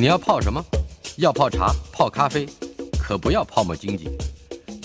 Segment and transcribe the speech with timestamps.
[0.00, 0.64] 你要泡什么？
[1.18, 2.48] 要泡茶、泡咖啡，
[2.98, 4.06] 可不要泡沫经济；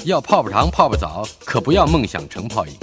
[0.03, 2.73] 要泡泡糖、泡泡澡，可不要梦想成泡影；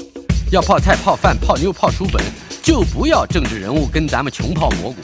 [0.51, 2.25] 要泡菜、泡饭、泡妞、泡书本，
[2.63, 4.97] 就不要政治人物跟咱们穷泡蘑菇。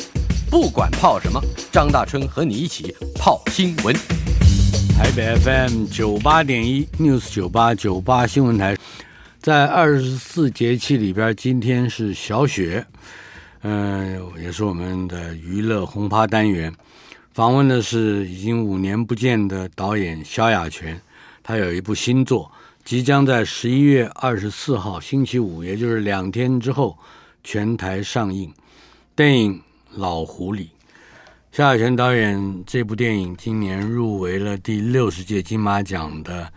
[0.50, 1.38] 不管泡什么，
[1.70, 3.94] 张大春和你一起泡新闻。
[4.96, 8.74] 台北 FM 九八点一 News 九八九八新闻台，
[9.42, 12.86] 在二十四节气里边，今天是小雪，
[13.64, 16.72] 嗯、也是我们的娱乐轰趴单元。
[17.38, 21.00] 访问的是已经五年不见的导演萧亚全，
[21.40, 22.50] 他有一部新作，
[22.82, 26.98] 即将在十一月二十四号星期五，也就是两天之后
[27.44, 28.52] 全台上映。
[29.14, 29.54] 电影
[29.92, 30.62] 《老狐狸》，
[31.52, 36.52] 萧亚全导演这部电影今年入围了第六十届金马奖的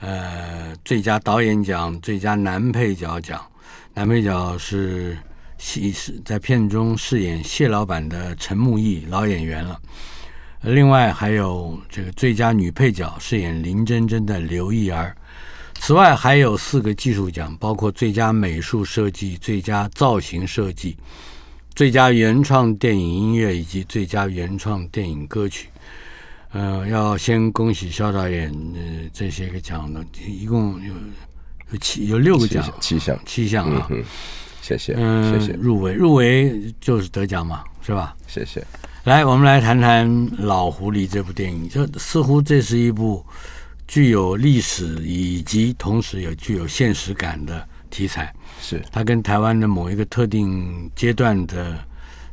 [0.00, 3.40] 呃最佳导演奖、最佳男配角奖。
[3.94, 5.16] 男配角是
[5.58, 9.80] 戏是在片中饰演谢老板的陈木易老演员了。
[10.64, 15.14] 另外还有这个最佳女配角饰演林真真的刘意儿，
[15.74, 20.96] 此外还有四个技术奖，包括最佳美术设计、最佳造型设计、
[21.74, 25.68] 最佳原创电影音乐以及最佳原创电影歌曲。
[26.52, 30.94] 呃，要先恭喜肖导演，呃，这些个奖呢，一共有
[31.72, 34.02] 有七有六个奖，七项七项啊，嗯，
[34.62, 38.16] 谢谢，嗯，谢谢，入围入围就是得奖嘛，是吧？
[38.26, 38.64] 谢谢。
[39.04, 41.68] 来，我们来谈谈《老狐狸》这部电影。
[41.68, 43.22] 这似乎这是一部
[43.86, 48.34] 具有历史以及同时也具有现实感的题材。
[48.62, 51.78] 是它跟台湾的某一个特定阶段的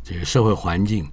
[0.01, 1.05] 这个社会环境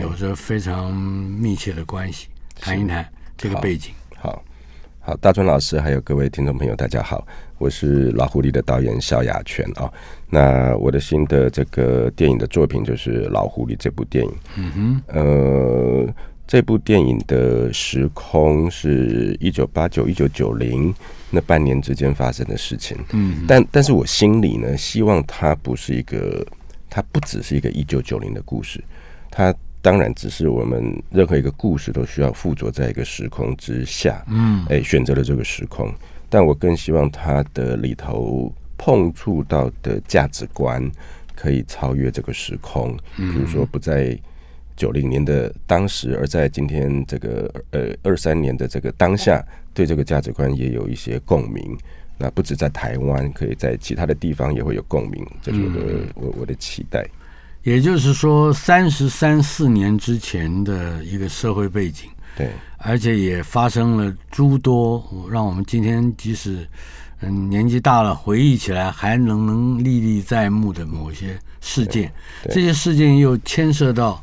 [0.00, 2.28] 有着非常密切的关系。
[2.60, 3.04] 谈一谈
[3.36, 3.92] 这个背景。
[4.16, 4.30] 好。
[4.30, 4.44] 好
[5.02, 7.26] 好，大春老师，还有各位听众朋友，大家好，
[7.60, 9.92] 我是老狐狸的导演萧亚全啊。
[10.30, 14.32] 那我的新的这个电影的作品就是《老狐狸》这部电影。
[14.56, 16.14] 嗯哼，呃，
[16.46, 20.92] 这部电影的时空是一九八九一九九零
[21.28, 22.96] 那半年之间发生的事情。
[23.12, 26.46] 嗯，但但是我心里呢，希望它不是一个，
[26.88, 28.82] 它不只是一个一九九零的故事，
[29.30, 29.54] 它。
[29.82, 35.90] 当然，只是我们任何一个故事都需要附着在一个时空之下，嗯，哎，选择了这个时空。
[36.30, 40.90] 但我更希望它的里头碰触到的价值观
[41.34, 44.18] 可以超越这个时空，比如说不在
[44.76, 51.76] 九零年的当时，而在今天这个呃二三年的这个当下，对这个价值观也有一些共鸣。
[52.16, 55.80] 那不止在台湾，可以在其他的地方也会有共鸣，这是我的
[56.14, 57.06] 我我的期待。
[57.62, 66.66] 也就是说，三十三四年之前的一个社会背景，对，而且也发生了诸多让我们今天即使
[67.20, 72.12] 嗯年纪大了回忆起来还能能历历在目的某些事件，
[72.50, 74.22] 这些事件又牵涉到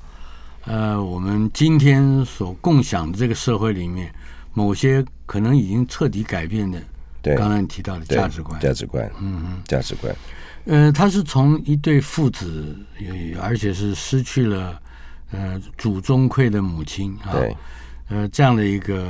[0.65, 4.13] 呃我们今天所共享的这个社会里面
[4.53, 6.81] 某些可能已经彻底改变的，
[7.21, 10.15] 对，刚才你提到的价值观，价值观，嗯嗯，价值观。
[10.65, 12.75] 呃，他是从一对父子，
[13.39, 14.81] 而且是失去了
[15.31, 17.55] 呃祖宗愧的母亲啊，对，
[18.09, 19.05] 呃这样的一个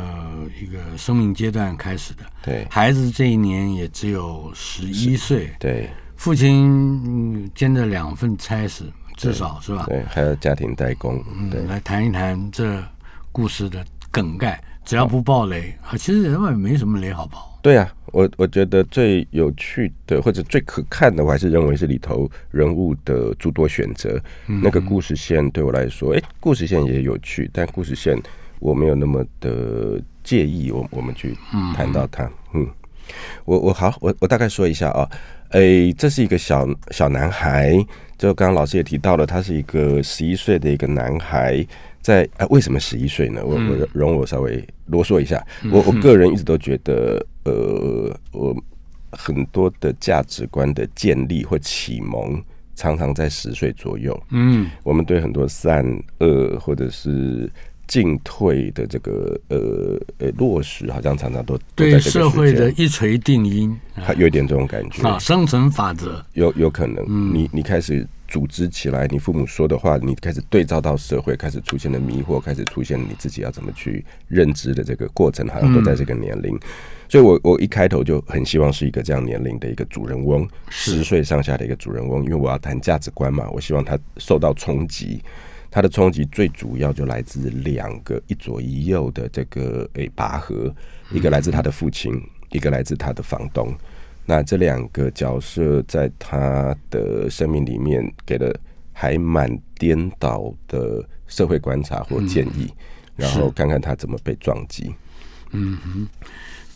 [0.61, 2.23] 一个生命阶段开始的。
[2.43, 5.49] 对，孩子这一年也只有十一岁。
[5.59, 8.83] 对，父亲兼着两份差事，
[9.15, 9.85] 至少是吧？
[9.87, 11.23] 对，还有家庭代工。
[11.51, 12.83] 对，嗯、来谈一谈这
[13.31, 17.59] 故事的梗概，只要不爆雷啊，其实人外没什么雷好爆。
[17.61, 24.19] 对啊，我我觉得最有趣的或者最可看的，我还是认为是里头人物的诸多选择。
[24.47, 28.17] 嗯、那个故事线对我来说，哎，故事线也有趣，但故事线
[28.59, 30.71] 我没有那么的介意。
[30.71, 31.35] 我我们去
[31.75, 32.23] 谈到它，
[32.53, 32.67] 嗯，嗯，
[33.45, 35.09] 我我好，我我大概说一下啊，
[35.49, 37.73] 哎，这是一个小小男孩，
[38.17, 41.65] 就刚刚老师也提到了，他是一个十一岁的一个男孩。
[41.99, 43.41] 在啊，为什么十一岁呢？
[43.43, 45.45] 我我容我稍微啰嗦一下。
[45.63, 48.55] 嗯、我我个人一直都觉得，呃，我
[49.11, 52.41] 很多的价值观的建立或启蒙，
[52.75, 54.17] 常常在十岁左右。
[54.31, 55.85] 嗯，我们对很多善
[56.19, 57.51] 恶或者是
[57.87, 67.03] 进退的这个呃呃落实，好像常常都对社会的一锤定音， 还有点这种感觉啊，生存法则有有可能。
[67.07, 76.53] 嗯、你你开始组织起来，你父母说的话，你开始对照到社会，开始出现了迷惑，开始出现了你自己要怎么去认知的这个过程，好像都在这个年龄。
[76.55, 76.59] 嗯、
[77.07, 85.21] 所以我我一开头就很希望是一个这样年龄的一个主人翁，十岁上下的一个主人翁，因为我要谈价值观嘛，我希望他受到冲击。
[85.77, 90.75] 他的冲击最主要就来自两个一左一右的这个诶拔河，
[91.11, 92.19] 一个来自他的父亲，
[92.49, 93.71] 一个来自他的房东。
[94.25, 98.51] 那这两个角色在他的生命里面给了
[98.91, 99.47] 还蛮
[99.77, 102.73] 颠倒的社会观察或建议，
[103.15, 104.91] 然后看看他怎么被撞击。
[105.51, 106.07] 嗯哼，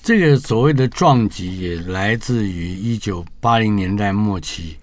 [0.04, 4.78] 这个所谓的撞击也来自于一九八零年代末期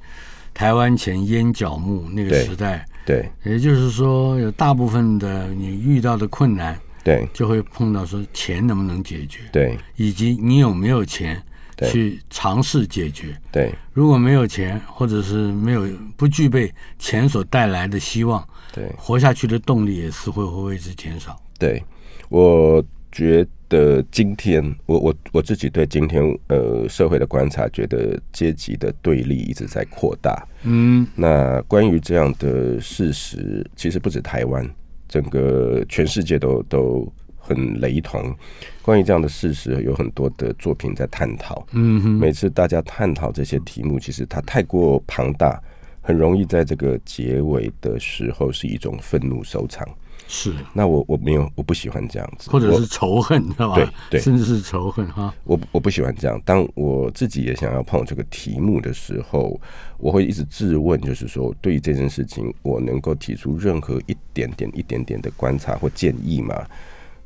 [0.52, 2.84] 台湾前烟角木那个时代。
[3.08, 11.42] 对，也就是说，有大部分的你遇到的困难，对，就会碰到说钱能不能解决，对，以及你有没有钱
[11.90, 13.72] 去尝试解决，对。
[13.94, 15.88] 如果没有钱，或者是没有
[16.18, 21.34] 不具备钱所带来的希望，对，活下去的动力也是会会为之减少。
[21.58, 21.82] 对，
[22.28, 30.46] 我觉得今天，我我我自己对今天呃社会的观察，觉得阶级的对立一直在扩大。
[30.64, 34.68] 嗯，那关于这样的事实，其实不止台湾，
[35.08, 38.34] 整个全世界都都很雷同。
[38.82, 41.66] 关于这样的事实，有很多的作品在探讨。
[41.72, 45.62] 嗯哼，每次大家探讨这些题目，其实它太过庞大，
[46.00, 49.86] 很容易在这个结尾的时候是一种愤怒收场。
[50.30, 53.76] 是，那我我没有，我不喜欢这样子，或者是仇恨，知道吧？
[53.76, 55.34] 对对，甚至是仇恨哈。
[55.44, 56.38] 我我不喜欢这样。
[56.44, 59.58] 当我自己也想要碰这个题目的时候，
[59.96, 66.54] 我会一直质问，就是说，对于这件事情，我能够提出任何一点点、一点点的观察或建议吗？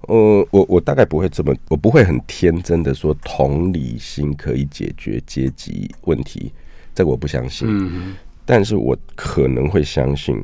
[0.02, 6.52] 呃，我我大概不会这么，我不会很天真的说同理心可以解决阶级问题，
[6.94, 7.66] 这个我不相信。
[7.69, 8.14] 嗯，
[8.46, 10.40] 但是我可能会相信。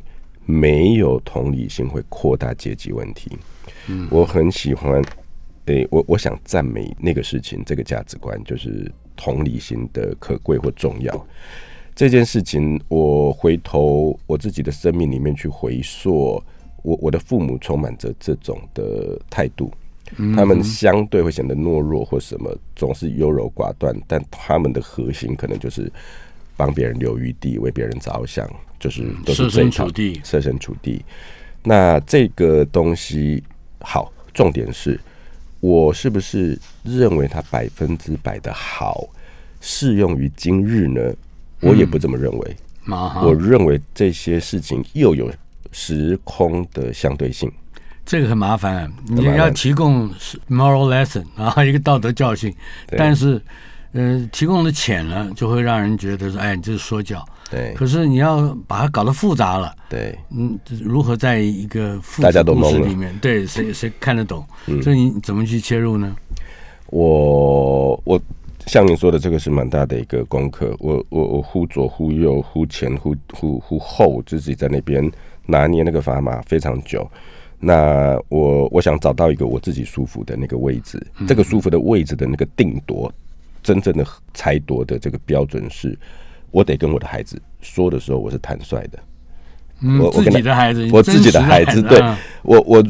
[0.50, 3.30] 没有同理心会扩大阶级问题。
[3.86, 5.02] 嗯，我很喜欢，
[5.66, 11.26] 诶，我我想赞美那个事情，这个价值观就是同理心的可贵或重要。
[11.94, 16.42] 这件事情，我回头我自己的生命里面去回溯，
[16.82, 19.70] 我我的父母充满着这种的态度，
[20.34, 25.92] 他们相对会显得懦弱或什么，总是优柔寡断，但他们的核心可能就是。
[26.58, 28.50] 帮别人留余地，为别人着想，
[28.80, 31.04] 就是都是设身处地，设身处地。
[31.62, 33.40] 那这个东西
[33.80, 34.98] 好，重点是
[35.60, 39.08] 我是不是认为它百分之百的好，
[39.60, 41.14] 适用于今日呢？
[41.60, 42.56] 我也不这么认为。
[42.86, 45.30] 嗯、我认为这些事情又有
[45.70, 47.48] 时空的相对性，
[48.04, 48.92] 这个很麻烦、啊。
[49.06, 50.10] 你要提供
[50.50, 52.52] moral lesson 啊，一个道德教训，
[52.96, 53.40] 但是。
[53.92, 57.24] 呃，提供的浅了，就会让人觉得说，哎，你这是说教。
[57.50, 57.72] 对。
[57.74, 59.74] 可是你要把它搞得复杂了。
[59.88, 60.16] 对。
[60.30, 64.44] 嗯，如何在一个复杂的故事里面，对，谁谁看得懂？
[64.66, 64.82] 嗯。
[64.82, 66.14] 所以你怎么去切入呢？
[66.90, 68.20] 我我
[68.66, 70.76] 像你说的，这个是蛮大的一个功课。
[70.78, 75.10] 我我我忽左忽右，忽前忽忽忽后，自己在那边
[75.46, 77.10] 拿捏那个砝码非常久。
[77.58, 83.10] 那我我想找到一个我自己舒服的那个位置，嗯、这个舒服的位置的那个定夺。
[83.68, 85.98] 真正的裁夺的这个标准是，
[86.50, 88.98] 我得跟我的孩子说的时候，我是坦率的。
[89.82, 92.00] 嗯，我自己的孩子，我自己的孩子，对
[92.42, 92.82] 我我。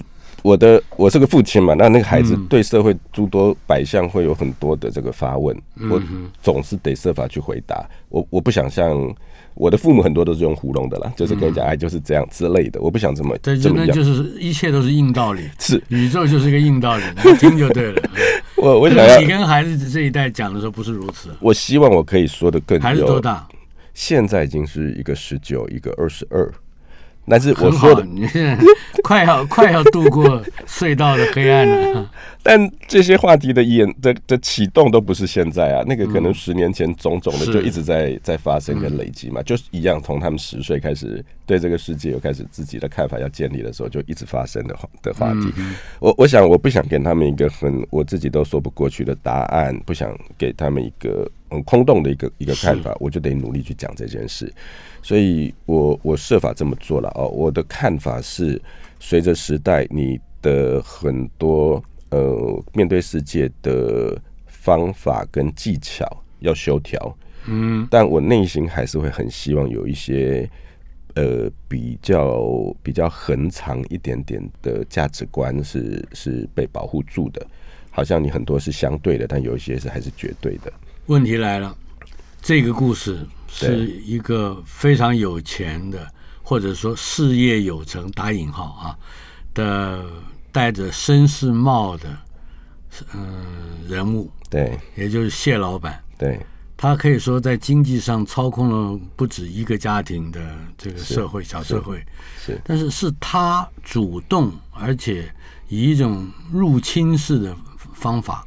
[0.43, 6.01] 我的我是个父亲嘛，那那个孩子对社会诸多百项会有很多的这个发问，嗯、我
[6.41, 7.85] 总是得设法去回答。
[8.09, 8.97] 我我不想像
[9.59, 18.03] 我的父母很多都是用糊弄的啦，就是跟你讲哎就是这样之类的，我不想这么对，这么样，就是一切都是硬道理，是宇宙就是一个硬道理，你听就对了。
[18.57, 23.47] 我我想要你跟孩子这一代讲的时候不是如此，我希望我可以说的更孩子多大？
[23.95, 26.49] 现在已经是一个十九，一个二十二。
[27.29, 28.27] 但是我说的，你
[29.03, 32.11] 快要 快要度过隧道的黑暗了。
[32.41, 45.53] 但这些话题的演的的启动都不是现在啊，那个可能十年前种种的就一直在在发生跟累积嘛，就是一样，从他们十岁开始对这个世界有开始自己的看法要建立的时候，就一直发生的话的话题。
[45.99, 54.53] 我我想我不想给他们一个很我自己都说不过去的答案，不想给他们一个很空洞的一个一个看法，我就得努力去讲这件事。
[55.03, 57.29] 所以我我设法这么做了哦。
[57.29, 58.61] 我的看法是，
[58.99, 66.05] 随着时代，你的很多呃面对世界的方法跟技巧
[66.41, 70.49] 要修调，嗯，但我内心还是会很希望有一些
[71.15, 72.43] 呃比较
[72.83, 77.47] 比较恒长一点点的价值观是是被保护住的。
[77.91, 80.73] 好像你很多是相对的，但有一些是还是绝对的。
[81.09, 81.77] 问题来了，
[82.41, 83.27] 这个故事。
[83.51, 86.07] 是一个非常有钱的，
[86.43, 88.97] 或者说事业有成（打引号啊）
[89.55, 90.05] 的
[90.53, 92.11] 戴着绅士帽的
[93.15, 96.39] 嗯、呃、人物，对，也就是谢老板，对，
[96.77, 101.97] 他可以说在经济上操控了不止一个家庭的这个社会小社会，
[102.39, 102.61] 是，是。
[102.65, 105.35] 但是是他主动，而且
[105.69, 107.57] 以一种入侵式的
[107.95, 108.47] 方法，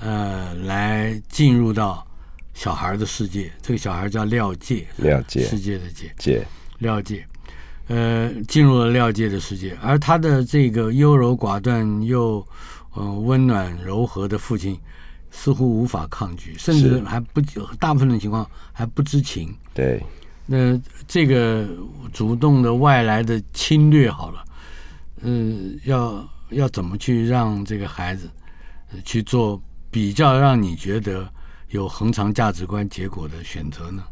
[0.00, 2.04] 呃，来进入到。
[2.54, 6.44] 小孩的世界，这个小孩叫廖界，廖界，世界的界，界，
[6.78, 7.24] 廖界，
[7.86, 12.44] 呃，进入了廖界的世界，而他的这个优柔寡断又
[12.94, 14.76] 呃温暖柔和的父亲，
[15.30, 17.40] 似乎无法抗拒，甚至还不
[17.78, 19.54] 大部分的情况还不知情。
[19.72, 20.02] 对，
[20.44, 20.76] 那
[21.06, 21.64] 这个
[22.12, 24.44] 主动的外来的侵略，好了，
[25.20, 28.28] 嗯、呃，要要怎么去让这个孩子
[29.04, 31.28] 去做比较，让你觉得。
[31.70, 34.02] 有恒常价值观结果的选择呢？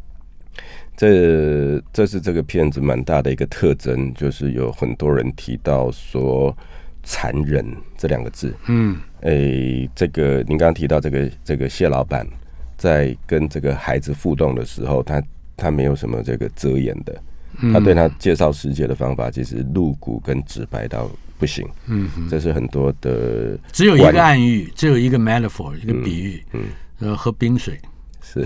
[0.94, 6.54] 这这是这个片子蛮大的一个特征，就是有很多人提到说
[7.02, 7.66] “残忍”
[7.96, 8.54] 这两个字。
[8.66, 12.28] 嗯，诶，这个您刚刚提到这个这个谢老板
[12.76, 15.22] 在跟这个孩子互动的时候，他
[15.56, 17.22] 他没有什么这个遮掩的，
[17.72, 21.66] 他对他介绍世界的方法其实露骨跟直白到不行。
[21.86, 26.42] 嗯，这是很多的，只有一个暗喻，只有一个 metaphor，一个比喻。
[26.52, 27.14] 嗯。
[27.14, 27.78] 喝冰水
[28.22, 28.40] 是，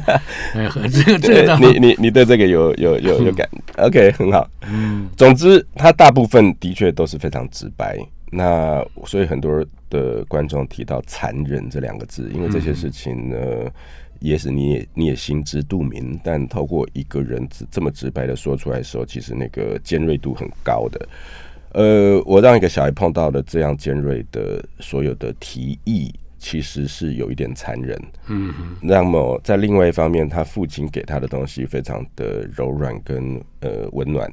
[0.54, 4.46] 哎，喝这个这个，你你你对这个有有有有感？OK，很好。
[4.70, 7.98] 嗯，总之，他大部分的确都是非常直白。
[8.30, 13.36] 那所以很多的观众提到“残忍”这两个字，因为这些事情呢，
[14.24, 21.08] 也许你也你也心知肚明，但透过一个人直这么直白的说出来的时候，其实那个尖锐度很高的。
[21.72, 26.12] 呃，我让一个小孩碰到了这样尖锐的所有的提议。
[26.36, 28.76] 其实是有一点残忍，嗯哼。
[28.82, 34.30] 那么在另外一方面，他父亲给他的东西非常的柔软跟呃温暖，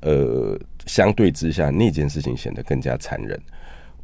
[0.00, 3.40] 呃，相对之下那件事情显得更加残忍。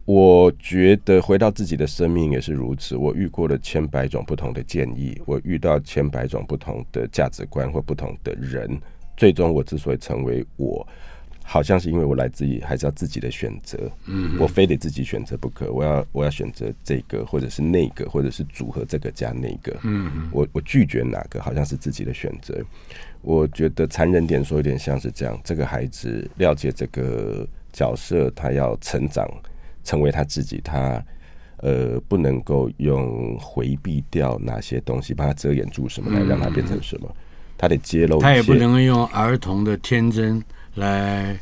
[0.09, 2.97] 我觉得回到自己的生命也是如此。
[2.97, 8.81] 我遇过了千百种不同的建议，我遇到千百种不同的价值观或不同的人，
[9.19, 10.87] 最终我之所以成为我。
[11.45, 15.73] 好像是因为我来自于还是要自己的选择，嗯，我非得自己选择不可。
[15.73, 22.63] 我要我要选择这个，或者是那个，或者是组合这个加那个，嗯，我我拒绝哪个，好像是自己的选择。
[23.23, 29.27] 我觉得残忍点说，有点像是这样：这个孩子了解这个角色，他要成长，
[29.89, 31.03] 成为他自己，他
[31.57, 37.09] 呃不能够用回避掉哪些东西，把他遮掩住什么，来让他变成什么，
[37.57, 38.19] 他得揭露。
[38.19, 40.45] 他也不能用儿童的天真。
[40.75, 41.41] 来，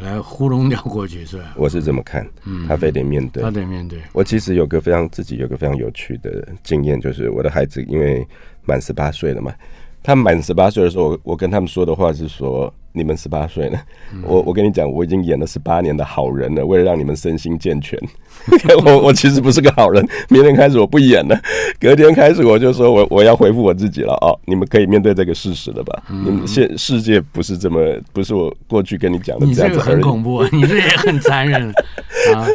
[0.00, 1.54] 来糊弄掉过去是吧？
[1.54, 4.00] 我是这么看，嗯，他非得面对，他得面对。
[4.14, 8.26] 我其实有个非常自己有个非常有趣的经验，就是我的孩子因为
[8.64, 9.54] 满十八岁了嘛，
[10.02, 12.72] 他满十八岁的时候，我我跟他们说的话是说。
[12.92, 13.80] 你们十八岁了，
[14.24, 17.98] 我我跟你讲，我已经演了十八年的好人了，为了让你们身心健全。
[18.84, 21.38] 我我其实不是个好人，明天开始我不演了，
[21.78, 26.02] 隔天开始我就说我我要回复我自己了哦，你们可以面对这个事实了吧？
[26.10, 27.78] 嗯、你们现世界不是这么，
[28.12, 29.62] 不是我过去跟你讲的这样子。
[29.62, 31.70] 你这个很恐怖，你这也很残忍
[32.34, 32.46] 啊，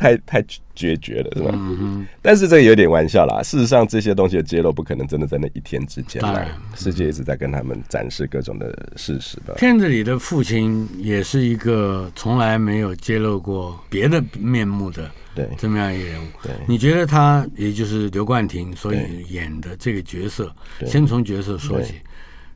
[0.00, 0.42] 太太
[0.74, 1.50] 决绝了是吧？
[1.52, 2.06] 嗯哼。
[2.22, 9.52] 但是这个有点玩笑啦，事实上这些东西的揭露不可能真的在那一天之间来，世界一直在跟他们展示各种的事实吧。
[9.58, 16.26] 片子里的父亲也是一个从来没有揭露过别的面目的，对这么样一个人物。
[16.42, 20.50] 对，你觉得他也就是刘冠廷所演的这个角色，
[20.86, 21.96] 先从角色说起，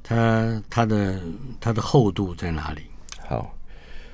[0.03, 1.21] 他他的
[1.61, 2.81] 他的厚度在哪里？
[3.29, 3.55] 好，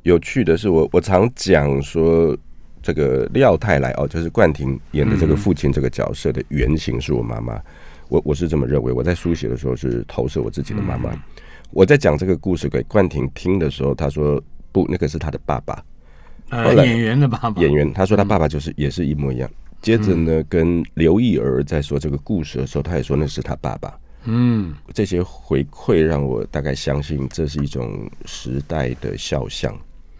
[0.02, 2.36] 有趣的是我，我我常讲说，
[2.82, 7.60] 这个廖泰来哦，就是冠廷演的这个父亲这个角色的原型是我妈妈。
[8.08, 11.12] 我我是这么认为，我在书写的时候是投射我自己的妈妈。
[11.12, 11.18] 嗯
[11.72, 15.80] 我在讲这个故事给冠廷听的时候，他说不，那个是他的爸爸，
[16.48, 17.62] 呃，演员的爸爸。
[17.62, 19.48] 演员他说他爸爸就是也是一模一样。
[19.80, 23.96] 接着呢，跟刘意儿在说这个故事的时候，他也说那是他爸爸。
[24.24, 29.72] 嗯，这些回馈让我大概相信这是一种时代的肖像。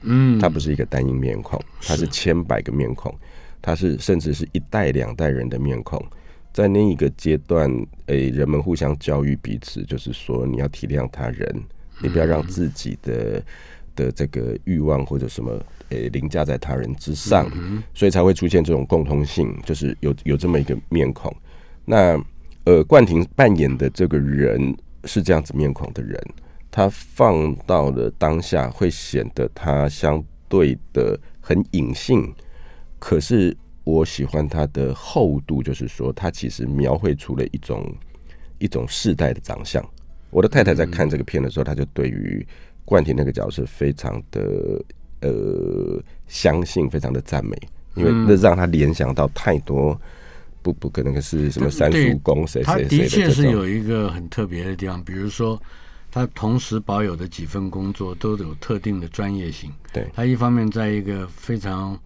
[0.02, 3.14] 嗯，他不是一个单一面孔，他是千百个面孔，
[3.60, 6.04] 他是甚至是一代两代人的面孔。
[6.52, 7.70] 在那一个阶段，
[8.06, 11.62] 诶、欸，人们互相教育彼此，就是说你要体谅他人，
[12.02, 13.42] 你不要让自己的
[13.94, 15.52] 的这个欲望或者什么
[15.90, 17.48] 诶、欸、凌驾在他人之上，
[17.94, 21.34] 所以才会出现这种共通性，就是有有这么一个面孔。
[21.84, 22.20] 那
[22.64, 26.20] 呃，冠廷扮演的这个人是这样子面孔的人，
[26.70, 32.34] 他放到了当下会显得他相对的很隐性，
[32.98, 33.56] 可是。
[33.82, 37.92] 我喜欢它的厚度，就是说，它其实描绘出了一种
[38.58, 39.84] 一种世代的长相。
[40.28, 42.46] 我的太太在看这个片的时候，她就对于
[42.84, 44.84] 冠廷那个角色非常的
[45.22, 47.56] 呃相信，非常的赞美，
[47.94, 49.98] 因为那让她联想到太多
[50.62, 52.84] 不不可能是什么三叔公谁谁谁的。
[52.84, 55.60] 他的确是有一个很特别的地方，比如说
[56.10, 59.72] 他同时保有的几份工作都有特定的专业性。
[59.92, 61.98] 对，他一方面在一个非常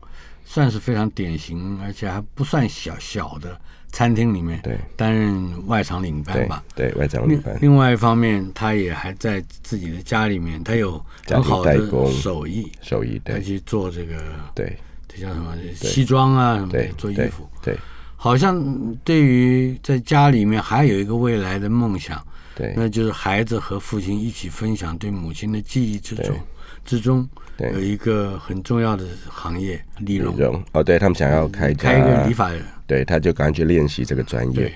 [0.44, 3.60] 算是非常典型，而且还不算小小的。
[3.94, 7.56] 餐厅里面，对，担任外场领班吧，对，对外场领班。
[7.60, 11.78] 另外一方面，他也还在自己的家里面，他有很好的
[12.10, 14.16] 手艺，手艺，对，他去做这个，
[14.52, 17.78] 对，这叫什么西装啊什么的，做衣服，对。
[18.16, 18.60] 好像
[19.04, 22.20] 对于在家里面还有一个未来的梦想，
[22.54, 26.38] 对，那就是孩子和父亲一起分享对母亲的记忆之中
[26.84, 27.28] 之中。
[27.56, 30.34] 对，有一个很重要的行业，理容。
[30.72, 34.72] 哦，对他们想要开开一个理发人，对，他就赶紧去练习这个专业。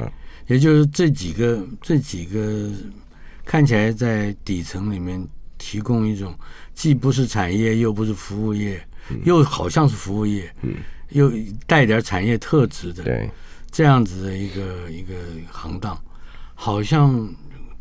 [0.46, 2.70] 也就是这几个这几个
[3.44, 5.20] 看起来在底层里面
[5.58, 6.32] 提供一种
[6.72, 8.80] 既不是产业又不是服务业，
[9.10, 10.76] 嗯、又好像是服务业，嗯，
[11.10, 11.32] 又
[11.66, 13.28] 带点产业特质的，对，
[13.72, 15.14] 这样子的一个一个
[15.50, 16.00] 行当，
[16.54, 17.28] 好像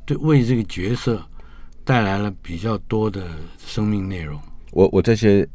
[0.08, 1.22] 对为这个角色
[1.84, 3.28] 带来了比较多的
[3.60, 4.40] 生命内容。
[4.72, 5.48] 我我这些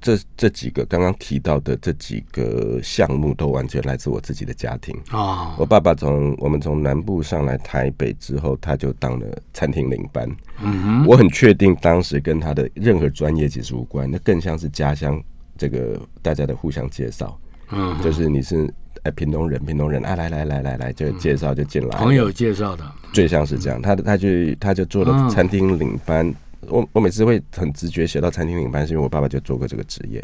[0.00, 5.54] 这这几个刚刚提到的这几个项目都完全来自我自己的家庭啊！
[5.58, 10.28] 我爸爸从我们从南部上来台北之后，他就当了餐厅领班。
[10.60, 15.22] 嗯哼，我很确定当时跟他的任何专业其实无关，那更像是家乡
[15.56, 17.38] 这个大家的互相介绍。
[17.70, 18.72] 嗯，就是你是
[19.02, 23.80] 哎屏东人，屏东人啊，来来来来来就介绍就进来，朋友介绍的，最像是这样。
[23.80, 24.28] 他他就
[24.60, 26.32] 他就做了餐厅领班。
[26.68, 30.22] 我我每次会很直觉写到餐厅领班，是因为我爸爸就做过这个职业。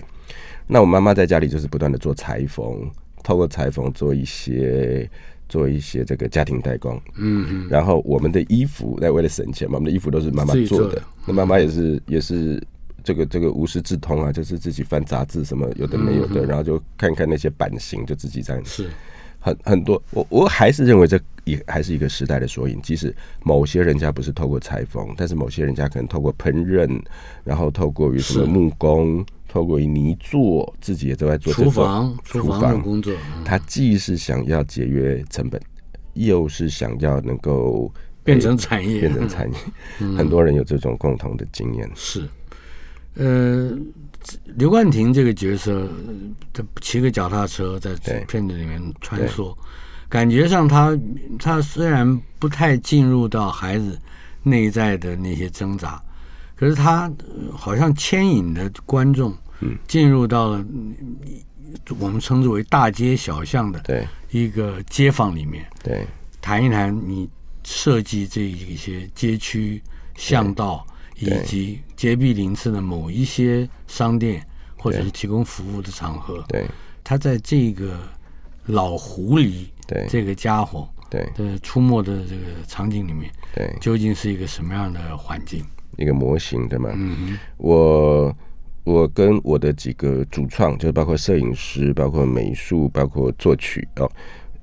[0.66, 2.90] 那我妈妈在家里就是不断的做裁缝，
[3.24, 5.08] 透过裁缝做一些
[5.48, 7.00] 做一些这个家庭代工。
[7.16, 7.68] 嗯嗯。
[7.70, 11.02] 然后我们的衣服，那为了省钱嘛，我们的衣服都是妈妈做的。
[11.24, 12.62] 那妈妈也是也是
[13.06, 18.60] 这个这个无师自通啊，就是自己翻杂志什么有的没有的，然后就看看那些版型，就自己这样。
[18.64, 18.90] 是。
[19.38, 22.82] 很很多，我我还是认为这也还是一个时代的缩影。
[22.82, 23.14] 即使
[23.44, 27.00] 某些人家不是透过裁缝，但是某些人家可能透过烹饪，
[27.44, 33.14] 然后透过于什么木工，透过于泥作，自己也都在做厨房厨房工作。
[33.44, 35.60] 他既是想要节约成本，
[36.14, 37.92] 又是想要能够
[38.24, 39.56] 变成产业，变成产业。
[40.18, 41.88] 很多人有这种共同的经验。
[41.94, 42.28] 是，
[43.16, 43.76] 呃。
[44.56, 45.88] 刘冠廷这个角色，
[46.52, 47.94] 他骑个脚踏车在
[48.26, 49.56] 片子里面穿梭，
[50.08, 50.98] 感觉上他
[51.38, 53.96] 他虽然不太进入到孩子
[54.42, 56.02] 内在的那些挣扎，
[56.56, 57.08] 可是他
[57.52, 59.32] 好像牵引的观众
[59.86, 60.64] 进入到了
[62.00, 63.80] 我们称之为大街小巷的
[64.32, 66.04] 一个街坊里面，对，
[66.40, 67.30] 谈一谈你
[67.62, 69.80] 设计这一些街区
[70.16, 70.84] 巷道。
[71.18, 76.66] 以及结缔鳞次的某一些商店，或者是提供服务的场合，对，
[77.02, 77.98] 他在这个
[78.66, 85.64] 老狐狸，对这个家伙，对的出没的这个场景里面，对，究竟是一个什么样的环境？
[85.96, 86.90] 一个模型，对吗？
[86.94, 88.36] 嗯哼，我
[88.84, 94.10] 我跟我的几个主创，就是包括摄影师、包括美术、包括作曲哦，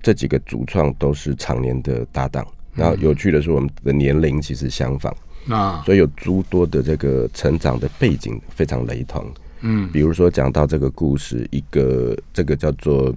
[0.02, 2.46] 这几个主创都是常年的搭档。
[2.76, 5.16] 然后有趣的是，我们的年龄其实相仿。
[5.50, 9.30] 啊，所以有诸多的这个成长的背景非常雷同，
[9.62, 13.14] 嗯，比如说讲到这个故事，一个这个叫做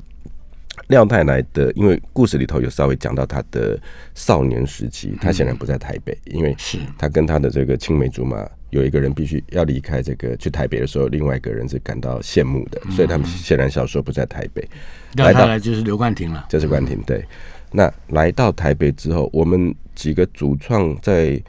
[0.88, 3.78] 廖太来的，因为故事里头有稍微讲到他的
[4.14, 14.68] 少年时期，他显然不在台北，因为是他跟他的这个青梅竹马有一个人必须要离开这个去台北的时候，另外一个人是感到羡慕的，所以他们显然小时候不在台北。
[15.14, 17.00] 廖太来就是刘冠廷了，就是冠廷。
[17.02, 17.24] 对，
[17.70, 21.40] 那来到台北之后，我们几个主创在。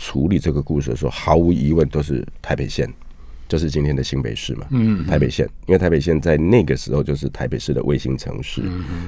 [0.00, 2.90] 处理这个故事的时候，毫无疑问都是台北县，
[3.46, 4.66] 就是今天的新北市嘛。
[4.70, 8.62] 嗯，台北县，因为台北县在那个时候就是台北市的卫星城市，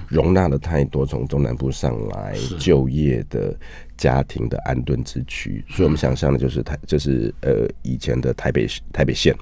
[0.06, 3.56] 容纳了太多从中南部上来就业的
[3.96, 9.34] 家庭的安顿之区，所以我们想象的就是台，就是呃以前的台北台北县。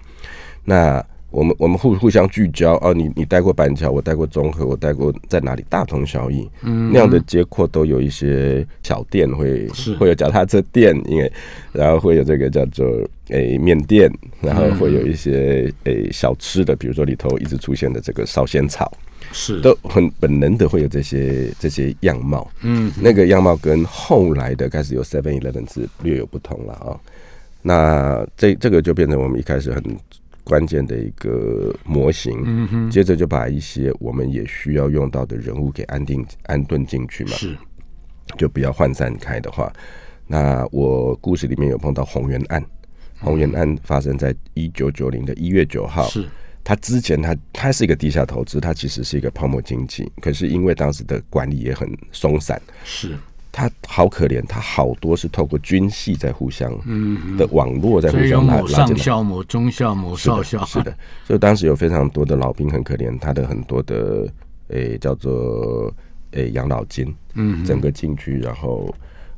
[0.65, 6.49] 那我们我们互互相聚焦哦，你你待过板桥，我待过中和，我待过在哪里，大同小异。
[6.62, 11.33] 嗯，那样的街廓都有一些小店会，会会有脚踏车店，因为
[11.73, 12.87] 然后会有这个叫做
[13.29, 18.93] 诶面店，然后会有一些诶小吃的，比如说里头一直出现的这个烧仙草，
[19.31, 22.51] 是都很本能的会有这些这些样貌。
[22.62, 26.99] 嗯，那个样貌跟后来的开始有 Seven Eleven 是略有不同了啊。
[27.62, 29.81] 那这这个就变成我们一开始很。
[30.44, 37.57] 关键的一个模型，嗯哼，接着就把一些我们也需要用到的人物给安定安顿进去嘛，是，
[38.37, 39.72] 就不要涣散开的话，
[40.26, 42.64] 那我故事里面有碰到红源案，
[43.18, 46.09] 红源案发生在一九九零的一月九号。
[46.09, 46.29] 是，
[46.62, 53.16] 他之前他他是一个地下投资，他其实是一个泡沫经济，可是因为当时的管理也很松散，是。
[53.53, 56.71] 他好可怜，他好多是透过军系在互相
[57.37, 58.87] 的网络在互相拉拉进来。
[58.87, 64.27] 上校、某中校、某少校，是的，所以当时有非常多的老兵很可怜，他的很多的
[64.69, 65.93] 诶、欸、叫做
[66.31, 68.95] 诶养、欸、老金，嗯，整个进去然后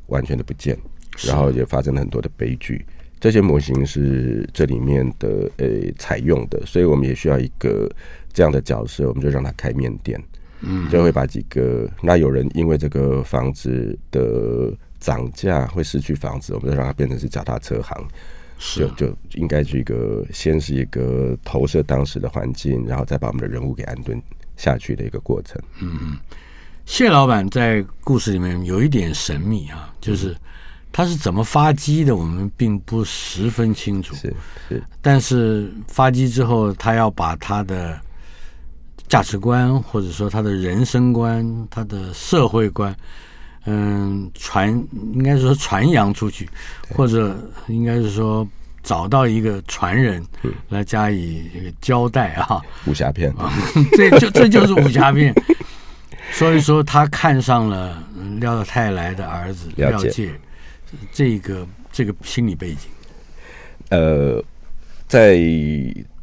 [0.07, 0.77] 完全的不见，
[1.25, 2.85] 然后也发生了很多的悲剧。
[3.19, 7.89] 这些模型是这里面的诶采、欸、用的，所以我们也需要一个
[8.31, 10.21] 这样的角色，我们就让他开面店。
[10.65, 18.07] 嗯，就会把几个，那有人因为这个房子的涨价会失去房子，我们就让它变成是脚踏车行，
[18.57, 24.21] 是就就应该是一个先是一个投射当时的环境，然后再把我们的人物给安顿
[24.55, 25.61] 下去的一个过程。
[25.81, 26.17] 嗯，
[26.85, 30.33] 谢老板在故事里面有一点神秘啊，就是
[30.93, 34.15] 他是怎么发机的，我们并不十分清楚。
[34.15, 34.33] 是
[34.69, 37.99] 是，但是发机之后，他要把他的。
[39.13, 42.95] 价值观，或者说他的人生观、他的社会观，
[43.65, 44.69] 嗯，传
[45.13, 46.49] 应该是说传扬出去，
[46.89, 48.47] 或者应该是说
[48.81, 50.25] 找到一个传人
[50.67, 52.59] 来加以一个交代啊。
[52.89, 53.53] 武侠片啊，
[53.95, 55.31] 这就这就是武侠片。
[56.33, 58.01] 所以说他看上了
[58.39, 60.31] 廖太来的儿子廖介，
[61.11, 62.89] 这个这个心理背景，
[63.89, 64.43] 呃。
[65.13, 65.37] 在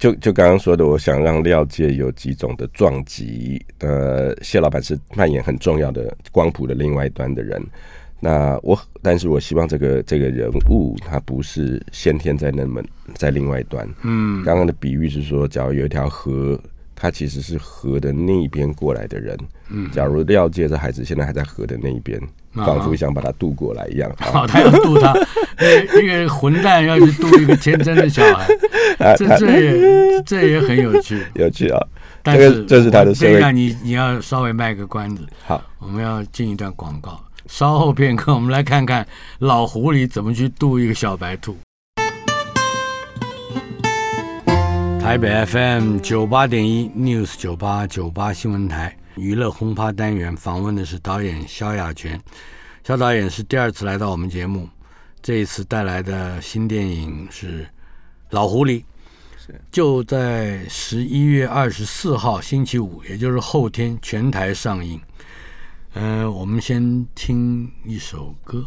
[0.00, 3.64] 就就刚刚说的，我想让廖界有几种的撞击。
[3.78, 7.64] 呃，谢老板是扮演很重要的光谱的另外一端的人。
[8.18, 12.82] 那我，但是我希望这个这个人物他不是先天在那么
[13.14, 13.88] 在另外一端。
[14.02, 16.60] 嗯，刚刚的比喻是说，假如有一条河。
[17.00, 19.34] 他其实是河的那一边过来的人。
[19.70, 22.20] 嗯，假如廖介这孩子现在还在河的那一边，
[22.52, 24.12] 仿佛想把他渡过来一样。
[24.18, 25.14] 好， 他要渡他，
[25.98, 28.46] 一个混蛋要去渡一个天真的小孩，
[29.16, 31.80] 这这也这也很有趣，有趣啊。
[32.22, 33.14] 但是这是他的。
[33.14, 35.26] 这样你你要稍微卖个关子。
[35.46, 39.06] 好，我们要进一段广告，稍后片刻，我们来看看
[39.38, 41.56] 老狐狸怎么去渡一个小白兔。
[45.10, 52.22] 台北 FM 九八点一 News 九八九八新闻台娱乐轰趴单元访问的是导演萧亚全，
[52.84, 54.68] 萧导演是第二次来到我们节目，
[55.20, 57.64] 这一次带来的新电影是
[58.30, 58.84] 《老狐狸》，
[59.72, 65.00] 就在十一月二十四号星期五，也就是后天全台上映。
[65.94, 68.64] 嗯、呃，我们先听一首歌，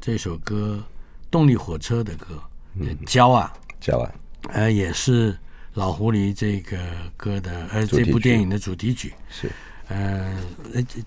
[0.00, 0.82] 这首歌
[1.30, 2.42] 动力火车的歌，
[2.76, 4.10] 嗯，焦啊焦啊，
[4.54, 5.36] 呃，也是。
[5.74, 6.78] 老狐狸这个
[7.16, 9.50] 歌的呃，这部电影的主题曲是
[9.88, 10.36] 呃，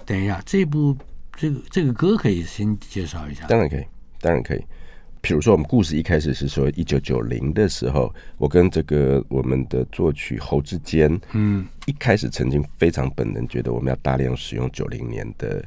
[0.05, 0.97] 等一下，这部
[1.35, 3.45] 这个这个歌可以先介绍一下。
[3.47, 3.85] 当然可以，
[4.19, 4.63] 当然可以。
[5.21, 15.63] 比如说，我们故事一开始是说一九九零的时候，我跟这个我们的作曲侯志坚，嗯，一开始曾经非常本能觉得我们要大量使用九零年的。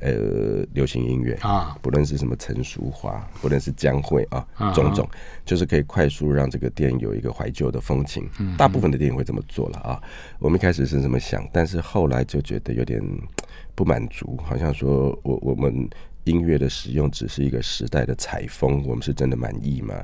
[0.00, 5.08] 呃，流行音乐啊，不论是什么陈淑樺，不论是江蕙啊，啊，种种，
[5.44, 8.28] 就是可以快速让这个电影有一个怀旧的风情。
[8.38, 10.02] 嗯，大部分的电影会这么做了啊。
[10.38, 13.02] 我们一开始是这么想，但是后来就觉得有点
[13.76, 15.88] 不满足，好像说我我们
[16.24, 19.94] 音乐的使用只是一个时代的采风，我们是真的满意吗？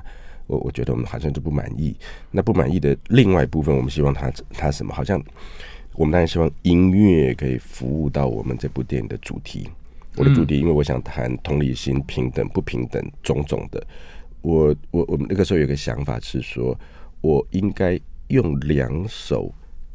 [0.46, 1.96] 我我觉得我们好像就不满意。
[2.30, 4.94] 那不满意的另外一部分，我们希望它它什么？
[4.94, 5.20] 好像
[5.94, 9.68] 我们当然希望音乐可以服务到我们这部电影的主题。
[10.16, 13.86] 我的主题，因为我想谈同理心、平等、不平等种种的。
[14.42, 16.78] 我我我们那个时候有个想法是说，
[17.20, 17.98] 我应该
[18.28, 19.52] 用两首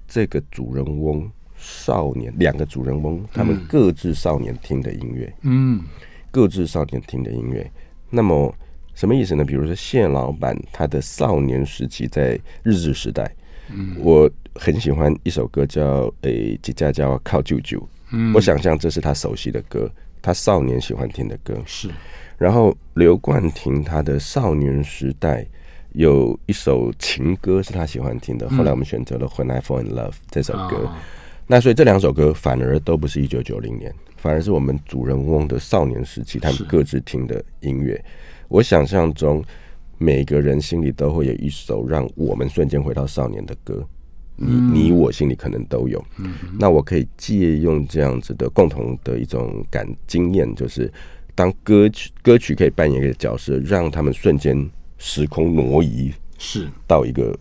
[0.07, 5.81] 这个主人翁少年两个主人翁他们各自少年听的音乐，嗯，
[6.29, 7.69] 各自少年听的音乐。
[8.09, 8.53] 那么
[8.93, 9.45] 什么意思呢？
[9.45, 13.33] 比如说谢老板他的少年时期在日治时代，
[13.69, 17.79] 嗯，我很喜欢一首歌叫《诶几家叫靠舅舅》，
[18.11, 19.89] 嗯，我想象这是他熟悉的歌。
[20.21, 21.57] 他少年喜欢听的歌。
[21.65, 21.89] 是，
[22.37, 25.45] 然后刘冠廷他的少年时代
[25.93, 30.89] 有一首情歌是他喜欢听的，后来我们选择了《When I Fall in Love》这首歌，
[31.47, 38.01] 那所以这两首歌反而都不是一九九零年，反而是我们主人翁的少年时期他们各自听的音乐。
[38.47, 39.43] 我想象中
[39.97, 43.85] 每个人心里都会有一首让我们瞬间回到少年的歌。
[44.41, 46.03] 你你我心里可能都有，
[46.57, 50.91] 那我可以借用这样子的共同的一种感经验，就是
[51.35, 57.37] 当歌曲歌曲可以扮演一个角色，让他们瞬间时空挪移，是到一个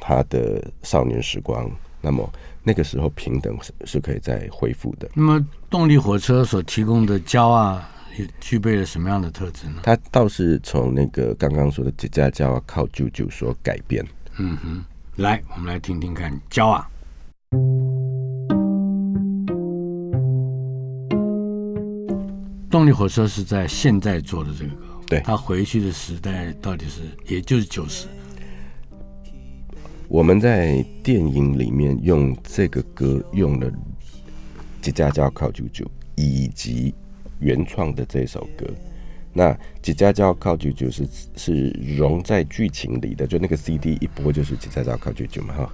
[0.00, 5.08] 他的少年时光，那么那个时候平等是是可以再恢复的。
[5.14, 9.80] 那么动力火车所提供的胶啊，也具备了什么样的特质呢？
[9.82, 14.04] 他倒是从那个刚刚说的“几家教啊靠舅舅”所改变。
[14.38, 14.84] 嗯哼，
[15.18, 16.90] 来，我们来听听看，教啊。
[22.68, 28.08] 动力火车是在现在做的这个歌，对，他回去的时代到底是也就是九十。
[30.08, 33.70] 我们在电影里面用这个歌用了
[34.82, 35.84] 《吉家教靠舅舅》，
[36.16, 36.92] 以及
[37.38, 38.66] 原创的这首歌。
[39.34, 45.70] 那《几家教靠舅舅》是是融在剧情里的，就那个 CD 一播就是《几家教靠舅舅》嘛，哈。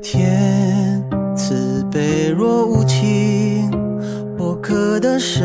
[0.00, 1.04] 天
[1.36, 3.70] 慈悲若无情。
[4.38, 5.44] 我刻的生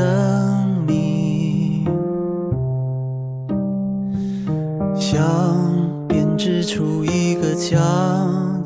[0.85, 1.83] 命，
[4.95, 7.79] 想编织出一个家，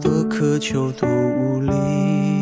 [0.02, 2.37] 多渴求多无力。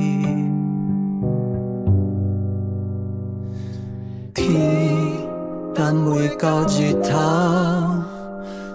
[4.48, 4.62] 天
[5.74, 7.10] 但未到日头，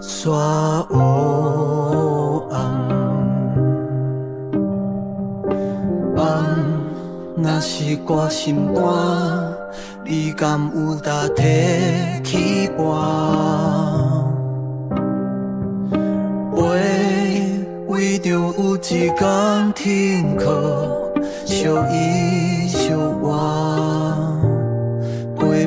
[0.01, 2.59] 煞乌暗。
[6.17, 6.21] 梦
[7.37, 8.83] 若是挂心肝，
[10.05, 11.45] 你敢有胆提
[12.25, 12.85] 起半？
[16.57, 16.61] 为
[17.87, 18.79] 为着有一
[19.15, 20.51] 天停靠，
[21.47, 23.80] 相依相偎，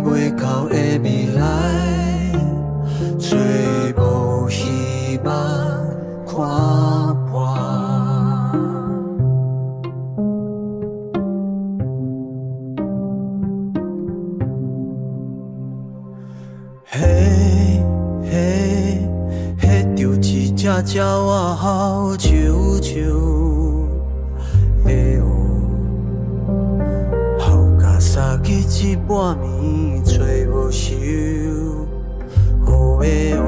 [0.03, 1.41] 袂到的未来，
[3.17, 3.37] 找
[3.97, 5.33] 无希望，
[6.27, 6.35] 看
[7.31, 7.47] 破。
[16.85, 17.81] 嘿
[18.29, 19.07] 嘿，
[19.59, 22.29] 嘿，就一只鸟，我好笑
[22.81, 23.42] 笑。
[28.13, 30.21] 三更一半暝找
[30.51, 30.93] 无休，
[32.67, 33.41] 哦哎呦，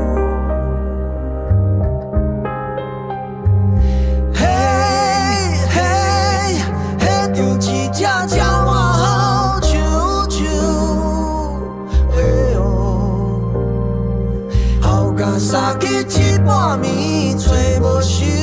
[4.33, 4.41] 嘿
[5.69, 5.77] 嘿
[6.97, 9.77] 嘿，丢几家叫我好舅
[10.29, 10.41] 舅，
[12.15, 12.17] 哎
[12.55, 12.57] 呦，
[14.81, 18.34] 好甲三更一半暝。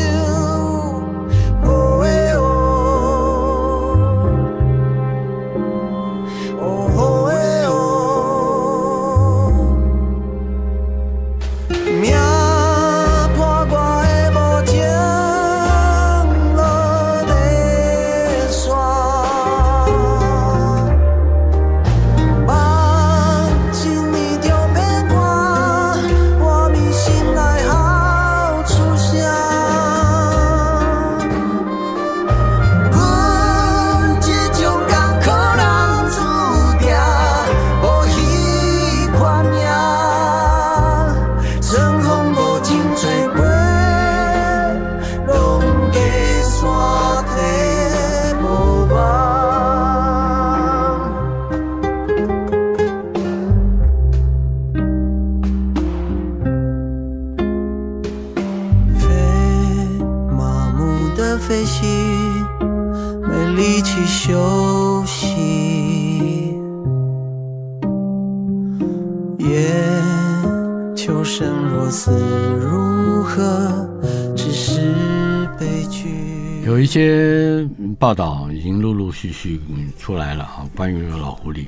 [76.83, 77.66] 一些
[77.98, 79.59] 报道已经陆陆续续
[79.98, 81.66] 出来了啊，关于老狐狸。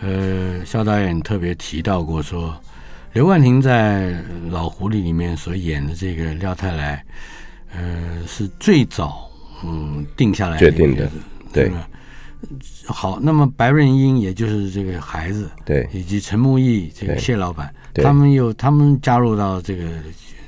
[0.00, 2.54] 呃，肖导演特别提到过说，
[3.12, 4.14] 刘冠廷在
[4.48, 7.04] 老狐狸里面所演的这个廖太来，
[7.74, 9.28] 呃，是最早
[9.64, 11.10] 嗯定下来的决定的，
[11.56, 11.72] 对。
[12.86, 19.84] 好，那么白润英也就是这个孩子，对，以及陈木易这个谢老板，他们又他们加入到这个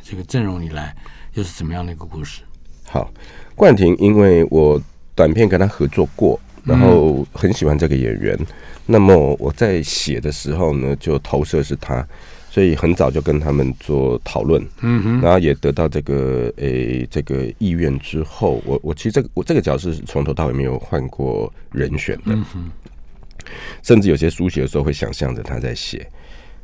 [0.02, 0.94] 这个阵容里来，
[1.34, 2.42] 又是怎么样的一个故事？
[2.84, 3.10] 好。
[3.56, 4.80] 冠廷，因为我
[5.16, 8.46] 短片跟他合作过，然后很喜欢这个演员，嗯、
[8.86, 12.06] 那么我在写的时候呢，就投射是他，
[12.58, 22.70] 所以很早就跟他们做讨论，嗯哼，然后也得到这个诶这个意愿之后，我我其实这个我这个角色是从头到尾没有换过人选的，嗯哼，
[23.84, 26.04] 甚至有些书写的时候会想象着他在写，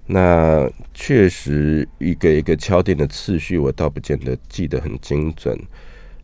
[0.04, 5.56] 那确实一个一个敲定的次序，我倒不见得记得很精准。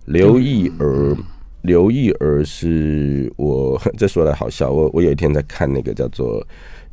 [0.07, 1.17] 刘意儿，
[1.63, 6.45] 刘意儿是我 这说来好笑，我我有一天在看那个叫做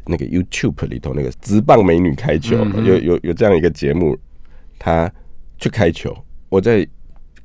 [0.07, 4.17] 那个 YouTube 里头那个直棒美女开球，有有有这样一个节目，
[4.79, 5.11] 她
[5.57, 6.15] 去开球，
[6.49, 6.87] 我在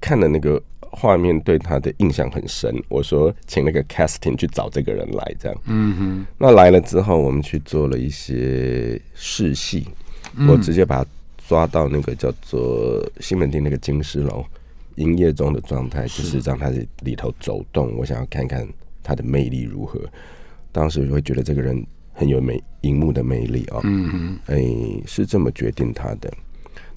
[0.01, 2.75] 看了那个画面，对他的印象很深。
[2.89, 5.59] 我说，请那个 casting 去找这个人来，这样。
[5.67, 6.27] 嗯哼。
[6.37, 9.87] 那来了之后，我们去做了一些试戏，
[10.49, 11.11] 我直接把他
[11.49, 14.45] 抓到那个叫做西门町那个金狮楼
[14.97, 17.97] 营业中的状态，就是让他在里头走动。
[17.97, 18.69] 我想要看看
[19.03, 19.99] 他的魅力如何。
[20.73, 21.87] 当时就会觉得这个人
[22.23, 23.81] 很有美荧幕的魅力啊。
[23.83, 24.39] 嗯嗯。
[24.47, 26.33] 哎，是这么决定他的。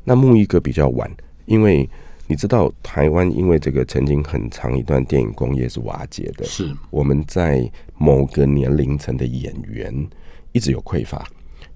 [0.03, 1.09] 那木一哥比较晚，
[1.45, 1.89] 因为
[2.27, 10.07] 你知道台湾因为这个曾经很长一段电影工业是瓦解的，是我们在某个年龄层的演员
[10.51, 11.27] 一直有匮乏，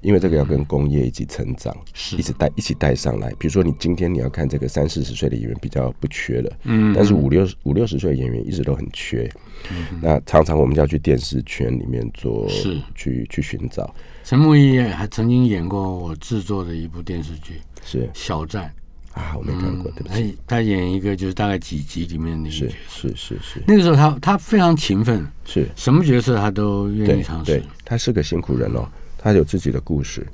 [0.01, 3.29] 因为这个要跟工业一起成长，是一直带一起带上来。
[3.39, 9.29] 比如说你今天你要看这个三四十岁的演员比较不缺了，嗯，但是五六五六十岁的演员一直都很缺，
[9.71, 13.93] 嗯，那常常我们就要去电视圈里面做，是去去寻找。
[14.23, 17.55] 陈木易还曾经演过我制作的一部电视剧。
[17.83, 18.71] 是小站
[19.13, 19.89] 啊，我没看过。
[19.91, 23.63] 对不起，他他演一个就是大概几集里面的那个角色，是是是。
[23.65, 27.63] 那个时候他他非常勤奋，是什么角色他都愿意尝试。
[27.85, 28.87] 他是个辛苦人哦，
[29.19, 30.25] 他有自己的故事。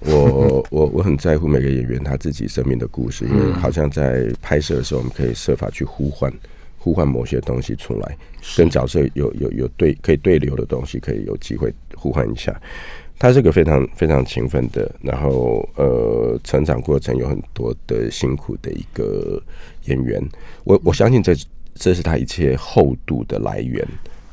[0.00, 6.32] 我 我我很在乎每个演员他自己生命的故事，因为好像在拍摄的时候，我们可以设法去呼唤
[6.78, 8.16] 呼唤某些东西出来，
[8.56, 12.58] 跟角色有有有对可以对流的东西，可以有机会呼唤一下。
[13.18, 19.42] 他是个非常非常勤奋的，然后呃，成长过程有很多的辛苦的一个
[19.86, 20.22] 演员。
[20.62, 21.34] 我我相信这
[21.74, 23.84] 这是他一切厚度的来源。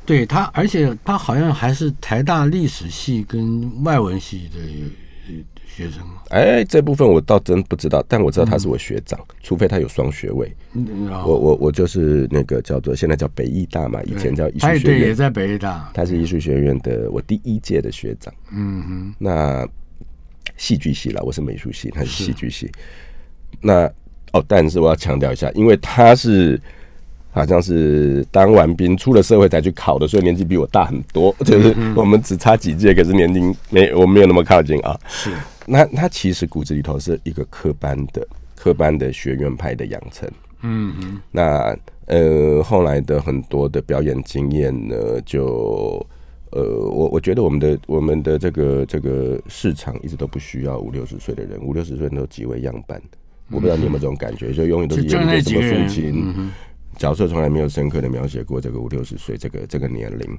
[0.06, 4.60] 对他，而且他好像还是台大历史系跟外文系的。
[5.68, 10.56] 学生哎，这部分我倒真不知道，但我知道他是我学长，嗯、除非他有双学位。
[10.72, 18.34] 嗯、我我我就是那个叫做现在叫北艺大嘛，以前叫艺术学院，对，也在北艺大，他是艺术学院的我第一届的学长。
[18.52, 19.68] 嗯哼，那
[20.56, 22.72] 戏剧系啦，我是美术系，他是戏剧系。
[23.60, 23.92] 那
[24.32, 26.62] 哦，但是我要强调一下，因为他是。
[27.36, 31.36] 好像是当完兵出了社会才去考的，所以年纪比我大很多。
[31.44, 34.98] 就是我们只差几届，可是年龄没我没有那么靠近啊。
[35.10, 35.32] 是，
[35.66, 40.30] 那他其实骨子里头是一个科班的科班的学院派的养成。
[40.62, 41.20] 嗯嗯。
[41.30, 44.96] 那呃后来的很多的表演经验呢，
[45.26, 46.08] 就
[46.52, 53.02] 呃我我觉得我们的我们的这个这个市场一直都不需要五六十岁的人，五六十岁都极为样板。
[53.52, 56.52] 我不知道你有没有这种感觉，就永远都是演一个什么父亲。
[56.98, 60.38] 角色从来没有深刻的描写过这个五六十岁这个这个年龄，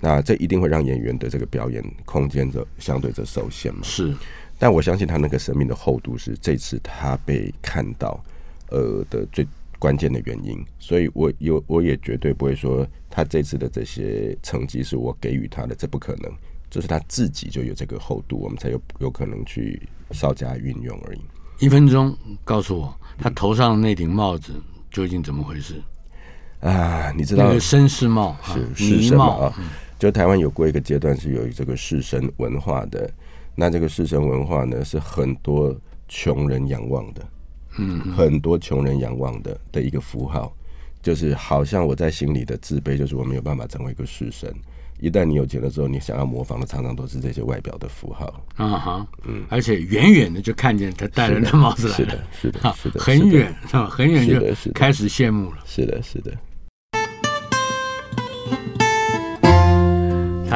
[0.00, 3.80] 那这一定会让演员的这个表演空间的相对的受限嘛。
[3.82, 4.14] 是，
[4.58, 8.22] 但我相信他那个生命的厚度是这次他被看到
[8.70, 9.46] 呃的最
[9.78, 16.32] 关键的原因，所以我有我也绝对不会说他这次的这些成绩是我给予他的，这不可能，
[16.68, 21.20] 就是他自己就有这个厚度，我们才有有可能去稍加运用而已。
[21.60, 24.52] 一分钟告诉我，他头上那顶帽子
[24.90, 25.74] 究竟怎么回事？
[26.60, 29.46] 啊，你知道绅士帽是士绅嘛？
[29.46, 29.54] 啊，
[29.98, 33.10] 就台湾有过一个阶段是有这个士绅文化的，
[33.54, 35.74] 那这个士绅文化呢，是很多
[36.08, 37.26] 穷人仰望的，
[37.78, 40.52] 嗯，很多穷人仰望的的一个符号，
[41.00, 44.52] 就是好像我在心里的自卑，就是我没有办法成为一个士绅。
[45.00, 53.86] 一旦你有钱了之后，你想要模仿的常常都是这些外表的符号，啊哈，嗯，而且远远的就看见他戴了那帽子来了，是的，是的，是的，很远是吧？
[53.88, 56.36] 很远就开始羡慕了，是的，是的。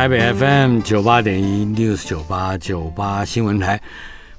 [0.03, 3.81] 台北 FM 九八点一 News 九八九八新闻台，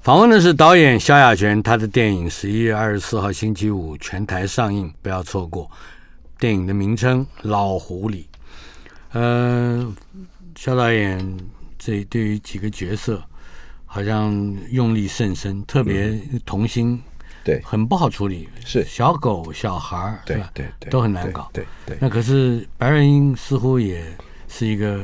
[0.02, 5.72] 访问的是导演萧亚轩，他的电影十一月二十四号星期五全台上映，不要错过。
[6.38, 8.16] 电影的名称《老狐狸》。
[9.14, 9.90] 呃，
[10.58, 11.26] 萧导演
[11.80, 13.24] 这对于几个角色，
[13.86, 14.34] 好像
[14.70, 17.02] 用力甚深，特别童星，
[17.42, 18.50] 对，很不好处理。
[18.66, 20.52] 是小狗、小孩儿，对吧？
[20.54, 21.50] 对对，都很难搞。
[21.54, 21.98] 对对。
[22.02, 24.04] 那可是白润英似乎也
[24.50, 25.02] 是一个。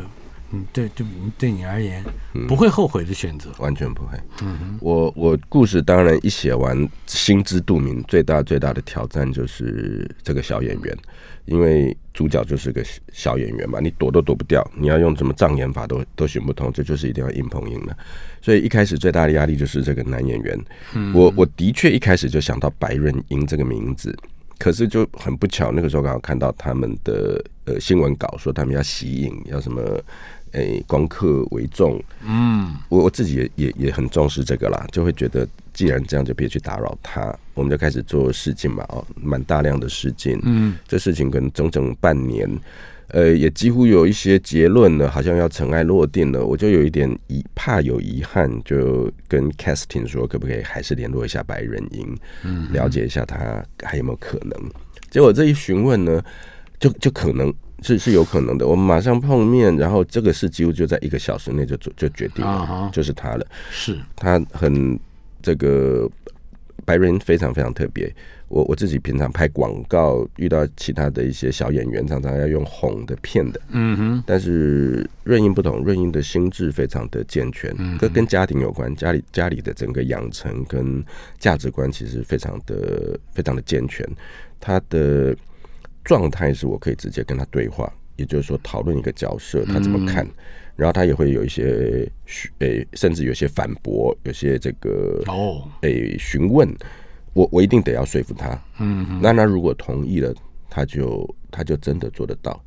[0.51, 1.05] 嗯，对对，
[1.38, 2.03] 对你而言
[2.47, 4.17] 不会后悔的选择，完全不会。
[4.41, 10.97] 嗯哼，我我故事当然一写完，心知肚明，最大最大的挑战就是这个小演员，
[11.45, 17.95] 因为主角就是个小演员嘛，你躲都躲不掉，你要用什么障眼法都都行不通，这就是一定要硬碰硬的。
[18.41, 20.60] 所以一开始最大的压力就是这个男演员。
[20.95, 24.17] 嗯，我我的确一开始就想到白润英这个名字，
[24.58, 29.81] 可是就很不巧，那个时候刚好看到他们的呃新闻稿，说他们要吸引，要什么。
[30.54, 42.50] 诶，功课为重，嗯，我我自己也也也很重视这个啦，就会觉得既然这样，就别去打扰他，我们就开始做试镜嘛，哦，蛮大量的试镜，嗯，这事情可能整整半年，
[43.08, 54.52] 呃，也几乎有一些结论了，好像要尘埃落定了，我就有一点遗怕有遗憾，就跟 casting 说，可不可以还是联络一下白人英，嗯，了解一下他还有没有可能。
[55.10, 56.23] 结果这一询问呢，
[56.79, 57.52] 就就可能
[57.82, 58.67] 是是有可能的。
[58.67, 62.96] 我们马上碰面，然后这个事几乎就在一个小时内就就就决定了，uh.
[62.96, 63.46] 就是他了。
[63.71, 65.00] 是他很
[65.42, 66.10] 这个
[66.86, 68.13] 白人非常非常特别。
[68.48, 73.62] 我我自己平常拍广告，遇到其他的一些小演员，常常要用哄的骗的。
[73.69, 74.23] 嗯哼。
[74.25, 81.06] 但是润英不同，润英的心智非常的健全，跟跟家庭有关，家里家里的整个养成跟
[81.38, 84.04] 价值观其实非常的非常的健全。
[84.60, 85.36] 他的
[86.10, 90.27] 状态是我可以直接跟他对话，也就是说讨论一个角色他怎么看，
[90.75, 92.12] 然后他也会有一些
[92.57, 96.67] 诶，甚至有些反驳，有些这个哦诶询问。
[97.33, 100.33] 我我一定得要说服他，嗯哼，那他如果同意了，
[100.67, 102.60] 他就他就真的做得到。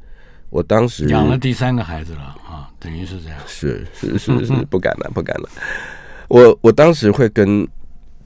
[0.51, 5.49] 我当时养了第三个孩子了啊，等于是这样，是是是是， 不敢了不敢了。
[6.29, 7.67] 我我当时会跟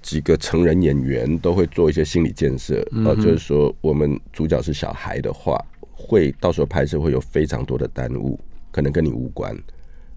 [0.07, 8.39] 几个成人演员都会做一些心理建设，呃、嗯，就是说我们主角是小孩的话，会到时候拍摄会有非常多的耽误，
[8.71, 9.53] 可能跟你无关。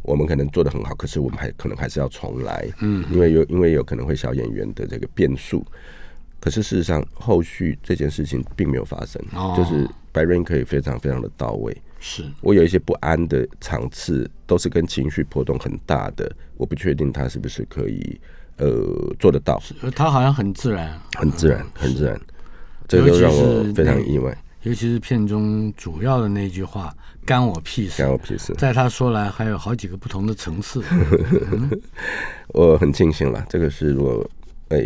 [0.03, 5.65] 我们可能做的很好，可是我们还可能还是要重来，嗯，因为有因为有可能会小演员的这个变数。
[6.39, 11.75] 可是事实上，后续这件事情并没有发生，哦、就是白瑞可以非常非常的到位。
[11.99, 18.21] 是我有一些不安的场次，都是跟情绪波动很大的，我不确定他是不是可以
[18.59, 18.69] 呃
[19.19, 19.61] 做得到。
[19.95, 22.19] 他好像很自然，很自然，很自然，
[22.87, 24.37] 这个都让我非常意外。
[24.63, 26.93] 尤其是片中主要的那句话
[27.25, 30.83] “干我屁事”，干我屁事，在他说来还有好几个不同的层次。
[31.51, 31.81] 嗯、
[32.49, 34.29] 我很庆幸了，这个是如果。
[34.69, 34.77] 哎，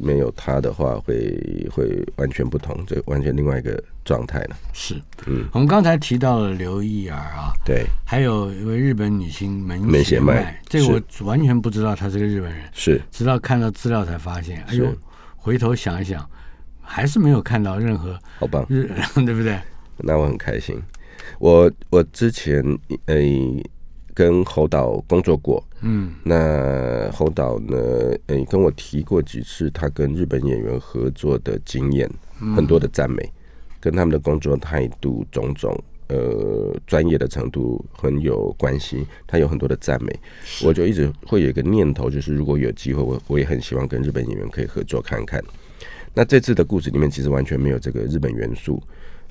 [0.00, 1.14] 没有他的话会，
[1.70, 4.56] 会会完全不同，这完全另外一个状态了。
[4.72, 14.62] 是，嗯，我们刚才提到了刘意儿啊，对，还有一位日本女星门脇麦，这个我完全不知道她是个日本人，是，直到看到资料才发现。
[14.64, 14.98] 哎呦，是
[15.36, 16.28] 回头想一想，
[16.82, 18.90] 还是没有看到任何好棒，日，
[19.24, 19.58] 对不对？
[19.98, 20.80] 那我很开心。
[21.38, 22.62] 我我之前
[23.06, 23.14] 哎。
[24.20, 27.74] 跟侯导工作过，嗯，那侯导呢？
[28.26, 32.06] 诶，跟我提过几次他跟日本演员合作的经验，
[32.54, 33.32] 很多的赞美，
[33.80, 35.74] 跟他们的工作态度种种，
[36.08, 39.06] 呃，专业的程度很有关系。
[39.26, 40.14] 他有很多的赞美，
[40.62, 45.42] 我就一直会有一个念头，就是如果有机会，我我也很希望跟日本演员可以合作看看。
[46.12, 48.82] 那这次的故事里面其实完全没有这个日本元素。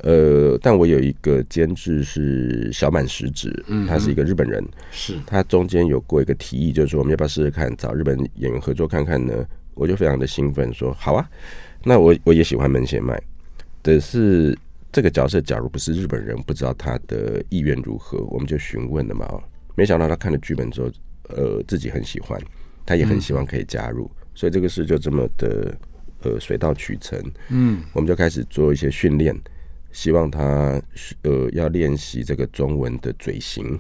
[0.03, 9.45] 呃，但我有一个监制是小满实子，嗯，他是一个日本人，是他中间有过一个提议，就是说我们要不要试试看找日本演员合作看看呢？
[9.73, 11.29] 我就非常的兴奋，说好啊。
[11.83, 13.21] 那我我也喜欢门前麦，
[13.81, 14.57] 但是
[14.91, 19.25] 这个角色假如不是日本人，不知道他的意愿如何，我们就询问了嘛。
[19.75, 20.91] 没想到他看了剧本之后，
[21.29, 22.37] 呃，自己很喜欢，
[22.85, 25.73] 他也很希望可以加入，嗯、所以这个事就这么的
[26.23, 27.17] 呃水到渠成，
[27.49, 29.33] 嗯，我们就开始做一些训练。
[29.91, 30.81] 希望他
[31.23, 33.79] 呃要练习这个中文的嘴型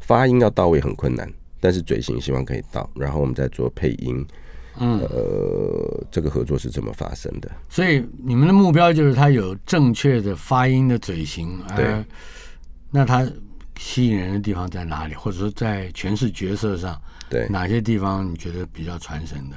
[0.00, 1.30] 发音要到位很困难，
[1.60, 4.26] 但是嘴型希望可以到，然后我们再做配音。
[4.78, 7.50] 嗯，呃，这个合作是怎么发生的。
[7.68, 11.58] 所以你们的目标就是他有正确的发音的嘴型。
[11.76, 12.02] 对。
[12.90, 13.30] 那他
[13.76, 15.14] 吸引人的地方在哪里？
[15.14, 16.98] 或者说在诠释角色上，
[17.28, 19.56] 对哪些地方你觉得比较传神的？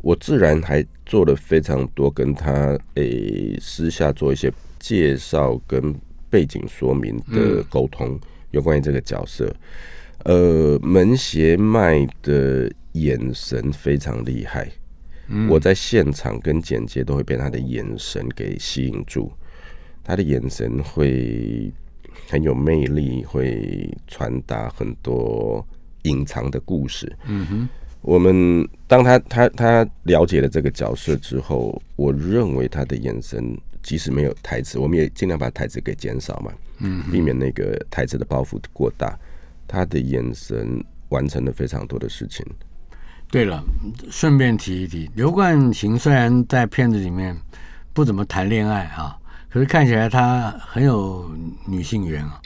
[0.00, 2.52] 我自然还做了非常多跟他
[2.94, 4.50] 诶、欸、私下做一些。
[4.88, 5.92] 介绍跟
[6.30, 8.16] 背景说明的沟通，
[8.52, 9.52] 有关于这个角色，
[10.22, 14.70] 呃，门邪麦的眼神非常厉害，
[15.48, 19.32] 我在现场跟剪接都会被他的眼神给吸引住，
[20.04, 21.72] 他的眼神会
[22.28, 25.66] 很有魅力，会传达很多
[26.02, 27.12] 隐藏的故事。
[27.26, 27.68] 嗯哼，
[28.02, 33.58] 我们当他他他了解了这个角色之后，我认为他的眼神。
[33.86, 39.16] 即使没有台词，我们也尽量把台词给减少嘛，嗯，避免那个台词的包袱过大。
[39.68, 42.44] 他的眼神完成了非常多的事情。
[43.30, 43.62] 对了，
[44.10, 47.36] 顺便提一提，刘冠廷虽然在片子里面
[47.92, 49.16] 不怎么谈恋爱啊，
[49.48, 51.30] 可是看起来他很有
[51.64, 52.40] 女性缘啊。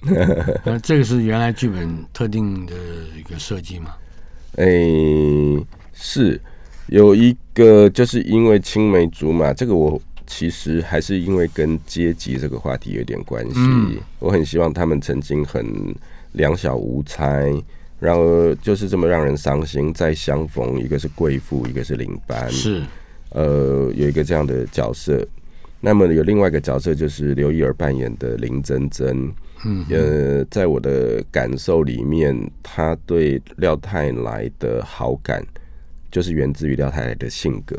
[0.62, 2.74] 那 这个是原来剧本特定的
[3.18, 3.95] 一个设计吗？
[4.57, 4.66] 哎，
[5.95, 6.38] 是
[6.88, 9.99] 有一个，就是因为青梅竹马，这个我。
[10.30, 13.54] 其实还是因为跟阶级这个话题有点关系。
[13.56, 15.92] 嗯、我很希望他们曾经很
[16.32, 17.52] 两小无猜，
[17.98, 22.80] 然而就是这么让人伤心，再相逢，一个是贵妇，一个是领班，是
[23.30, 25.26] 呃有一个这样的角色。
[25.80, 29.32] 那么有另外一个角色就是刘一儿扮演的林珍珍。
[29.64, 35.44] 嗯，呃，在我的感受里面，他对廖太来的好感，
[36.10, 37.76] 就是源自于廖太来的性格。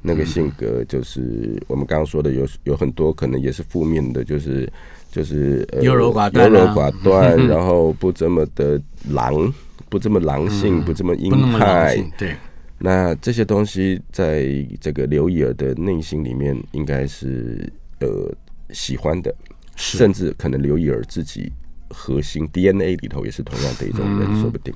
[0.00, 4.70] 那个性格就是我们刚刚说的有有很多可能也是负面的，就是
[5.10, 8.80] 就是、呃、优柔寡断、啊，优柔寡断，然后不这么的
[9.10, 9.52] 狼，
[9.88, 12.34] 不这么狼性，嗯、不这么鹰派，对。
[12.78, 14.46] 那这些东西在
[14.80, 17.68] 这个刘以尔的内心里面，应该是
[17.98, 18.32] 呃
[18.70, 19.34] 喜欢的，
[19.74, 21.52] 甚至可能刘以尔自己
[21.88, 24.72] 核心 DNA 里头也是同样的一种人，嗯、说不定。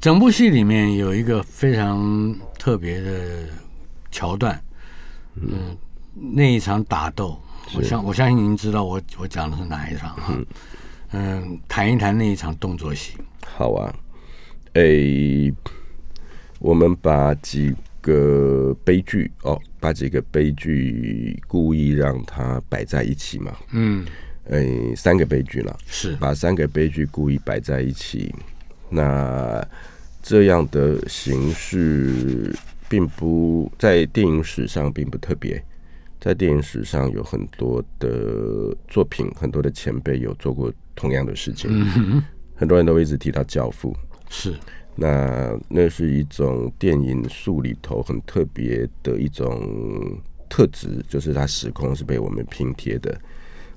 [0.00, 3.44] 整部戏里面有一个非常特别的
[4.10, 4.62] 桥段，
[5.34, 5.76] 嗯，
[6.14, 7.40] 那一场打斗，
[7.74, 10.38] 我相我相信您知道我我讲的是哪一场哈，
[11.12, 13.14] 嗯，谈一谈那一场动作戏。
[13.44, 13.94] 好啊，
[14.74, 15.52] 诶。
[16.62, 23.56] 我们把几个悲剧哦，把几个悲剧故意让它摆在一起嘛。
[23.72, 24.04] 嗯，
[24.50, 28.34] 诶，三个悲剧了，是把三个悲剧故意摆在一起。
[28.90, 29.66] 那
[30.22, 32.54] 这样的形式
[32.90, 35.64] 并不在电影史上并不特别，
[36.20, 41.70] 在电影史上有很多的作品，很多的前辈有做过同样的事情。
[41.72, 42.20] 嗯，
[42.56, 43.92] 很多人都一直提到《教父》，
[44.28, 44.52] 是。
[44.96, 53.18] 那那是一种电影术里头很特别的一种特质，就是它时空是被我们拼贴的。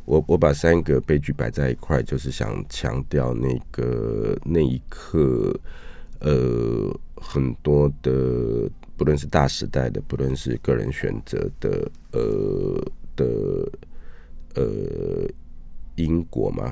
[0.06, 5.58] 我我把三个悲剧摆在一块，就是想强调那个那一刻，
[6.20, 13.26] 呃，很多的不论是大时代的，不论是个人选择的，呃的
[14.56, 15.28] 呃
[15.96, 16.72] 因果嘛，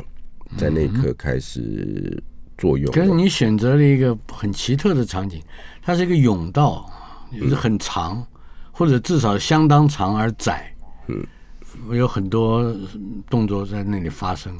[0.57, 2.21] 在那一刻开始。
[2.57, 2.93] 作用。
[2.93, 5.41] 可是你选择了一个很奇特的场景，
[5.81, 6.87] 它是一个甬道，
[7.31, 8.27] 就是很长，嗯、
[8.71, 10.71] 或者至少相当长而窄。
[11.07, 11.25] 嗯，
[11.89, 12.71] 有很多
[13.27, 14.55] 动作在那里发生。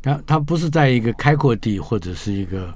[0.00, 2.74] 它它不是在一个开阔地，或者是一个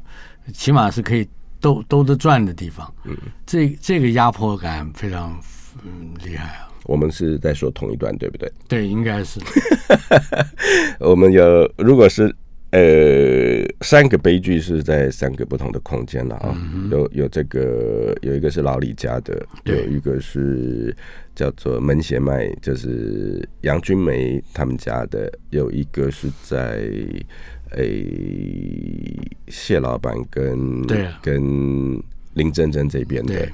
[0.53, 1.27] 起码是可以
[1.61, 2.93] 兜兜着转的地方。
[3.05, 5.39] 嗯，这这个压迫感非常
[5.85, 6.69] 嗯厉害啊。
[6.85, 8.51] 我们是在说同一段，对不对？
[8.67, 9.39] 对，应该是。
[10.99, 12.35] 我们有，如果是。
[12.73, 20.97] 呃，三个悲剧是在三个不同的空间了啊，嗯、有有这个有一个是老李家的，有一个是
[21.35, 26.89] 叫做门胁麦，就是杨君梅他们家的，有一个是在
[27.73, 29.17] 诶
[29.49, 32.03] 谢老板跟对、啊、跟
[32.35, 33.49] 林真真这边的，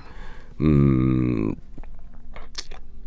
[0.58, 1.54] 嗯，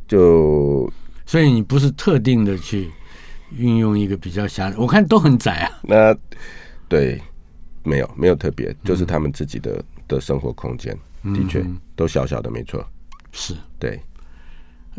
[0.08, 0.92] 就
[1.26, 2.90] 所以你不是特定的去。
[3.58, 5.72] 运用一个比较狭，我看都很窄啊。
[5.82, 6.16] 那
[6.88, 7.20] 对，
[7.82, 10.96] 没有没有特别，就是他们自己的、嗯、的生活空间，
[11.34, 12.88] 的确、嗯、都小小的，没错。
[13.32, 14.00] 是对。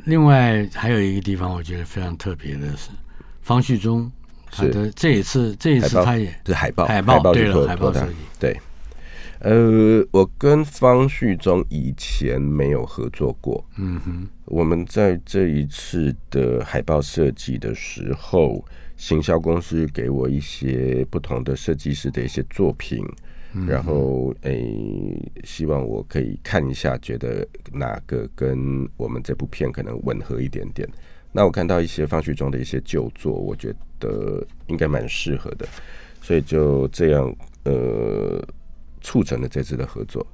[0.04, 2.90] 另外还有一个地方，我觉得非常特别的是
[3.40, 4.11] 方旭中，
[4.51, 8.57] 他的这一次这一次他也是海报海报对了海报设计对。
[9.42, 13.64] 呃，我跟方旭中以前没有合作过。
[13.78, 18.62] 嗯哼，我们在这一次的海报设计的时候，
[18.98, 23.03] 行销公司给我一些不同的设计师的一些作品，
[23.55, 30.86] 嗯、然后诶，希望我可以看一下，觉得哪个跟我们这部片可能吻合一点点。
[31.32, 35.66] 那我看到一些方旭中的一些旧作，我觉得应该蛮适合的，
[36.20, 38.42] 所以就这样，呃。
[39.02, 40.24] 促成了这次的合作，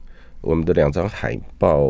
[0.40, 1.86] 我们的两张海报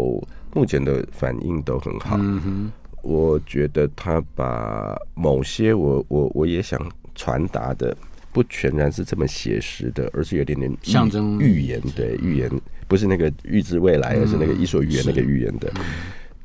[0.53, 2.19] 目前的反应都很好。
[2.21, 6.79] 嗯哼，我觉得他把某些我我我也想
[7.15, 7.97] 传达的，
[8.31, 11.81] 不全然是这么写实的，而是有点点象征预言。
[11.97, 12.51] 对，预言
[12.87, 15.73] 不是那个预知未来，而是那个伊索寓言那个预言的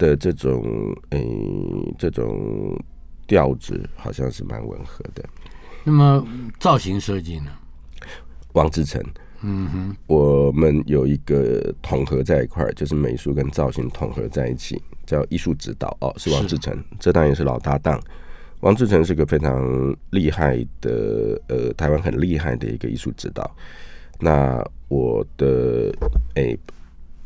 [0.02, 0.64] 的这种
[1.12, 1.24] 诶
[1.96, 2.76] 这种
[3.28, 5.24] 调子，好像是蛮吻合的。
[5.84, 6.26] 那么
[6.60, 7.52] 造型设计呢？
[8.54, 9.00] 王志成。
[9.44, 18.00] 嗯哼，我们有一个统合在一块儿，就是美术跟造型统合在一起，叫艺术指导哦，是王志成，这当然也是老搭档。
[18.60, 23.50] 王志成是个非常厉害的，呃，台湾很厉害的一个艺术指导。
[24.20, 25.92] 那我的
[26.36, 26.56] 诶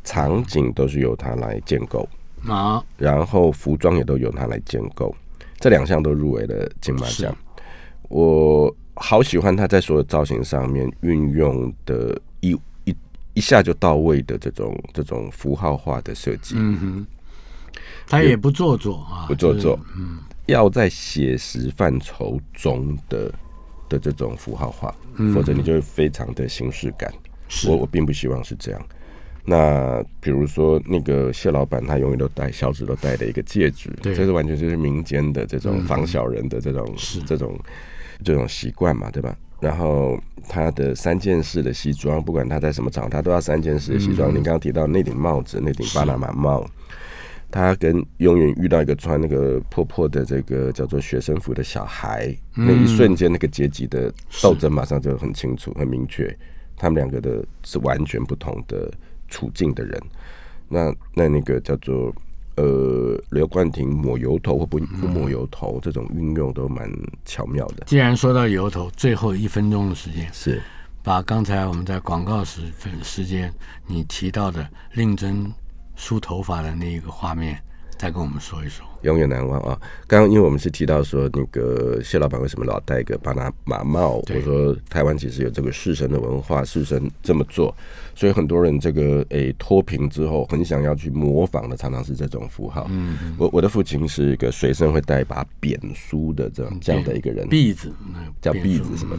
[0.05, 2.07] 场景都是由他来建构
[2.47, 5.15] 啊，然后服装也都由他来建构，
[5.59, 7.35] 这两项都入围了金马奖。
[8.09, 8.75] 我。
[8.97, 12.95] 好喜欢他在所有造型上面运用的一一
[13.33, 16.55] 一下就到位的这种这种符号化的设计。
[16.57, 17.07] 嗯哼，
[18.07, 19.77] 他也不做作啊，不做作。
[19.97, 23.29] 嗯，要在写实范畴中的
[23.89, 24.95] 的这种符号化，
[25.33, 27.13] 否则你就会非常的形式感。
[27.67, 28.81] 我我并不希望是这样。
[29.45, 37.57] 那比如说那个谢老板，他永远都戴小指都戴的一个戒指，这是完全就是民间的这种防小人的这种是这种。
[38.23, 39.35] 这种习惯嘛，对吧？
[39.59, 40.17] 然后
[40.47, 44.29] 他的三件式的西装，不管他在什么场合，他都要三件式的西装。
[44.29, 46.65] 你刚刚提到那顶帽子，那顶巴拿马帽，
[47.51, 54.09] 他跟永远遇到一个穿那个破破的这个叫做学生服的小孩，嗯、那一瞬间那个阶级的
[54.41, 56.33] 斗争马上就很清楚、很明确。
[56.77, 58.89] 他们两个的是完全不同的
[59.27, 60.01] 处境的人。
[60.67, 62.13] 那那那个叫做
[62.55, 66.89] 呃刘冠廷抹油头或不不抹油头，这种运用都蛮
[67.23, 67.83] 巧妙的。
[67.85, 70.61] 既然说到油头，最后一分钟的时间是
[71.03, 73.53] 把刚才我们在广告时分时间
[73.85, 75.51] 你提到的令真
[75.95, 77.61] 梳头发的那一个画面，
[77.97, 78.85] 再跟我们说一说。
[79.01, 79.79] 永远难忘啊！
[80.07, 84.13] 刚刚因为我们是提到说，那个谢老板为什么老戴个巴拿马帽？
[84.21, 87.75] 或者说台湾其实有这个式神的文化，式神这么做，
[88.15, 92.87] 所以很多人这个诶脱贫之后很想要去模仿的，常常是这种符号。
[92.89, 97.93] 嗯，嗯，我我的父亲是一个随身会带一把扁梳的这样这样的一个人，篦子
[98.41, 99.15] 叫篦子什么？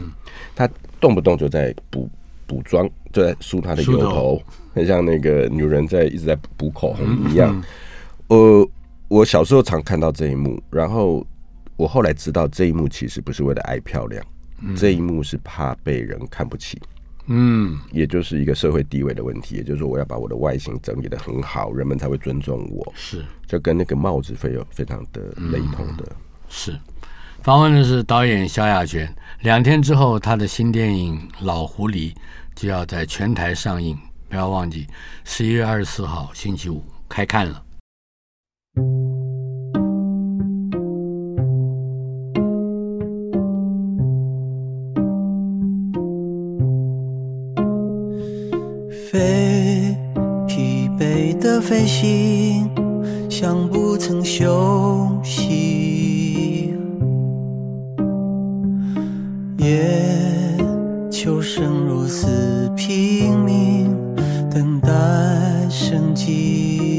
[0.57, 0.69] 他
[1.01, 2.11] 动不动就在补
[2.45, 4.43] 补妆，就在梳他的油头，
[4.75, 7.63] 很像那个女人在一直在补口红一样。
[8.29, 8.69] 呃。
[9.09, 11.25] 我小时候常看到这一幕，然后
[11.77, 14.21] 我后来知道这一幕其实不是为了爱漂亮，
[14.61, 16.77] 嗯、这一幕是怕被人看不起，
[17.27, 25.21] 嗯，也就是一个社会地位的问题，也就是说我要把我的外形整理的很好，人们才会尊重我，是，就跟那个帽子非有非常的
[25.53, 26.05] 雷同的。
[26.11, 26.17] 嗯、
[26.49, 26.77] 是，
[27.45, 29.09] 访问的是导演萧亚轩，
[29.43, 32.13] 两天之后他的新电影《老狐狸》
[32.57, 33.97] 就要在全台上映，
[34.29, 34.85] 不要忘记
[35.23, 37.63] 十一月二十四号星期五开看了。
[49.11, 49.97] 飞，
[50.47, 52.69] 疲惫的飞行，
[53.31, 56.75] 像不曾休息。
[59.59, 60.59] 夜，
[61.11, 63.97] 秋生如死拼命，
[64.51, 64.91] 等待
[65.71, 66.96] 生机。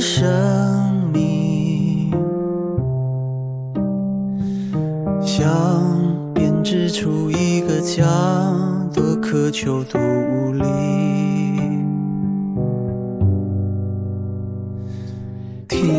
[0.00, 0.26] 生
[1.12, 2.10] 命
[5.22, 5.48] 想
[6.34, 8.04] 编织出一个家，
[8.92, 10.64] 多渴求，多无力。
[15.66, 15.94] 天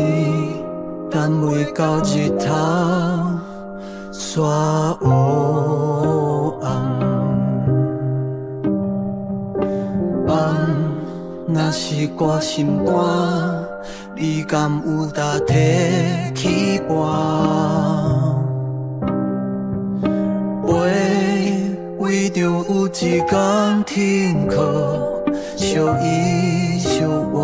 [1.10, 2.46] 单位到日头
[4.12, 4.42] 山
[5.02, 6.70] 乌暗，
[10.28, 10.56] 暗
[11.46, 13.57] 那是我心肝。
[14.16, 15.54] 你敢有胆提
[16.34, 18.34] 起我？
[22.00, 24.56] 为着有一天停靠，
[25.56, 27.36] 相依相偎，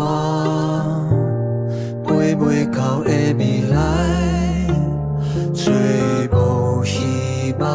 [2.03, 3.75] 飞袂到的未来，
[5.53, 5.73] 最
[6.31, 7.69] 无希望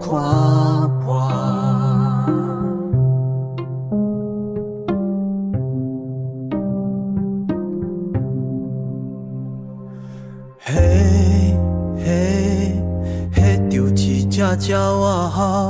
[0.00, 0.12] 看
[14.54, 15.64] 一只鸟仔好。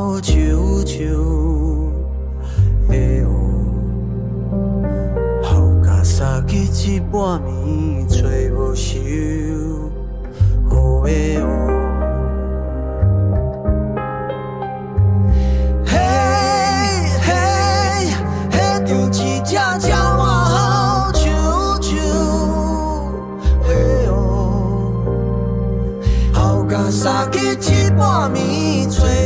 [6.86, 10.70] 一半暝吹无休，雨
[11.02, 11.08] 的
[11.40, 11.42] 雨。
[15.86, 15.92] 嘿
[17.22, 17.26] 嘿，
[18.50, 18.54] 迄
[18.84, 21.24] 着一只鸟仔好啾
[21.80, 21.88] 啾，
[23.62, 23.72] 嘿
[24.08, 24.12] 哦，
[26.34, 26.36] 雨
[26.70, 27.38] 甲洒去
[27.72, 28.36] 一半暝
[28.90, 29.23] 吹。